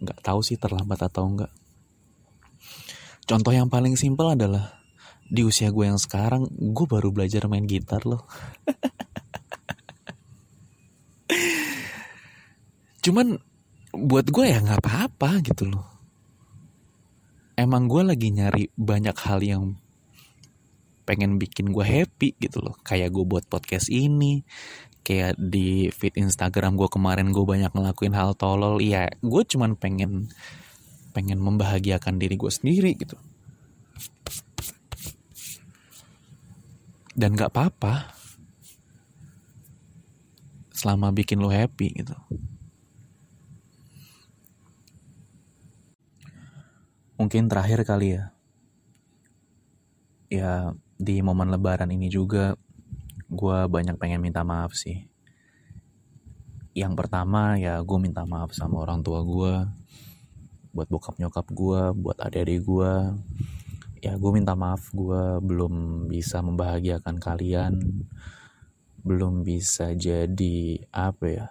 Nggak 0.04 0.20
tahu 0.20 0.44
sih 0.44 0.60
terlambat 0.60 1.08
atau 1.08 1.24
enggak 1.24 1.56
contoh 3.26 3.50
yang 3.52 3.68
paling 3.68 3.98
simpel 3.98 4.38
adalah 4.38 4.78
di 5.26 5.42
usia 5.42 5.74
gue 5.74 5.90
yang 5.90 5.98
sekarang 5.98 6.46
gue 6.54 6.86
baru 6.86 7.10
belajar 7.10 7.50
main 7.50 7.66
gitar 7.66 8.06
loh. 8.06 8.30
Cuman 13.04 13.38
buat 13.94 14.26
gue 14.30 14.46
ya 14.46 14.62
nggak 14.62 14.82
apa-apa 14.86 15.42
gitu 15.42 15.74
loh. 15.74 15.86
Emang 17.58 17.90
gue 17.90 18.06
lagi 18.06 18.30
nyari 18.30 18.70
banyak 18.78 19.18
hal 19.18 19.42
yang 19.42 19.74
pengen 21.06 21.38
bikin 21.38 21.70
gue 21.70 21.86
happy 21.86 22.36
gitu 22.42 22.60
loh. 22.66 22.76
Kayak 22.82 23.14
gue 23.14 23.24
buat 23.24 23.46
podcast 23.46 23.88
ini. 23.94 24.44
Kayak 25.06 25.38
di 25.38 25.94
feed 25.94 26.18
Instagram 26.18 26.76
gue 26.76 26.90
kemarin 26.90 27.30
gue 27.30 27.46
banyak 27.46 27.70
ngelakuin 27.70 28.18
hal 28.18 28.34
tolol. 28.34 28.82
Iya 28.82 29.14
gue 29.22 29.44
cuman 29.46 29.78
pengen 29.78 30.34
pengen 31.14 31.40
membahagiakan 31.40 32.18
diri 32.20 32.36
gue 32.36 32.52
sendiri 32.52 32.92
gitu. 32.98 33.16
Dan 37.16 37.40
gak 37.40 37.56
apa-apa 37.56 38.12
selama 40.76 41.16
bikin 41.16 41.40
lo 41.40 41.48
happy 41.48 41.96
gitu. 41.96 42.18
Mungkin 47.16 47.48
terakhir 47.48 47.88
kali 47.88 48.20
ya. 48.20 48.36
Ya 50.28 50.76
di 50.96 51.20
momen 51.20 51.52
lebaran 51.52 51.92
ini 51.92 52.08
juga 52.08 52.56
gue 53.28 53.58
banyak 53.68 54.00
pengen 54.00 54.24
minta 54.24 54.42
maaf 54.48 54.72
sih. 54.76 55.04
Yang 56.76 56.94
pertama 56.96 57.56
ya 57.60 57.80
gue 57.84 57.98
minta 58.00 58.24
maaf 58.28 58.52
sama 58.56 58.84
orang 58.84 59.04
tua 59.04 59.24
gue 59.24 59.54
buat 60.76 60.88
bokap 60.92 61.16
nyokap 61.20 61.48
gue 61.56 61.82
buat 61.96 62.20
adik-adik 62.20 62.68
gue 62.68 62.94
ya 64.04 64.20
gue 64.20 64.32
minta 64.36 64.60
maaf 64.60 64.92
gue 64.92 65.40
belum 65.40 66.06
bisa 66.12 66.40
membahagiakan 66.40 67.16
kalian. 67.20 67.74
Belum 69.06 69.46
bisa 69.46 69.94
jadi 69.94 70.82
apa 70.90 71.26
ya 71.30 71.46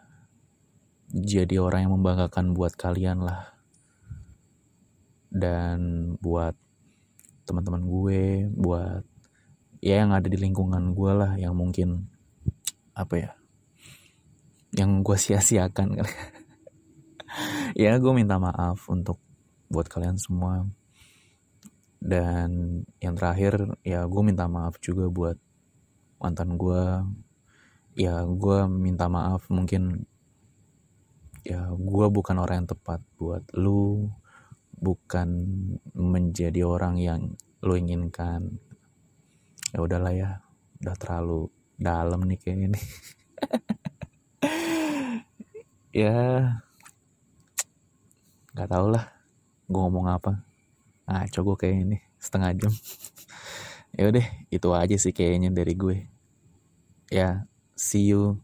jadi 1.14 1.62
orang 1.62 1.87
yang 1.87 1.94
membanggakan 1.94 2.59
buat 2.59 2.74
kalian 2.74 3.22
lah. 3.22 3.54
Dan 5.30 6.14
buat 6.18 6.59
teman-teman 7.46 7.87
gue 7.87 8.50
buat 8.50 9.07
ya 9.85 10.01
yang 10.01 10.16
ada 10.16 10.25
di 10.25 10.40
lingkungan 10.40 10.97
gue 10.97 11.12
lah 11.12 11.37
yang 11.37 11.53
mungkin 11.53 12.09
apa 12.97 13.14
ya 13.20 13.31
yang 14.73 15.05
gue 15.05 15.16
sia-siakan 15.20 16.01
ya 17.85 17.92
gue 18.01 18.12
minta 18.16 18.40
maaf 18.40 18.88
untuk 18.88 19.20
buat 19.68 19.90
kalian 19.90 20.18
semua. 20.18 20.66
Dan 22.05 22.85
yang 23.01 23.16
terakhir 23.16 23.81
ya 23.81 24.05
gue 24.05 24.23
minta 24.23 24.44
maaf 24.44 24.77
juga 24.79 25.09
buat 25.09 25.40
mantan 26.20 26.61
gue 26.61 26.85
ya 27.97 28.29
gue 28.29 28.59
minta 28.68 29.09
maaf 29.09 29.49
mungkin 29.49 30.05
ya 31.49 31.73
gue 31.73 32.07
bukan 32.12 32.37
orang 32.40 32.64
yang 32.64 32.70
tepat 32.77 33.01
buat 33.16 33.44
lu 33.57 34.12
bukan 34.77 35.29
menjadi 35.97 36.61
orang 36.64 37.01
yang 37.01 37.20
lo 37.64 37.73
inginkan 37.73 38.61
ya 39.74 39.82
udahlah 39.82 40.14
ya 40.14 40.30
udah 40.78 40.94
terlalu 40.94 41.50
dalam 41.74 42.22
nih 42.22 42.38
kayak 42.38 42.70
ini 42.70 42.80
ya 46.06 46.14
nggak 48.54 48.70
tau 48.70 48.87
lah 48.87 49.10
gue 49.66 49.80
ngomong 49.80 50.06
apa. 50.06 50.44
Ah 51.04 51.26
gue 51.26 51.56
kayak 51.58 51.76
ini 51.84 51.98
setengah 52.20 52.52
jam. 52.56 52.72
Ya 53.94 54.10
udah 54.10 54.26
itu 54.50 54.68
aja 54.74 54.96
sih 54.98 55.14
kayaknya 55.14 55.54
dari 55.54 55.78
gue. 55.78 56.10
Ya 57.14 57.46
see 57.78 58.10
you 58.10 58.42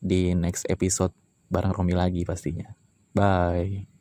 di 0.00 0.32
next 0.32 0.64
episode 0.64 1.12
bareng 1.52 1.76
Romi 1.76 1.92
lagi 1.92 2.24
pastinya. 2.24 2.72
Bye 3.12 3.91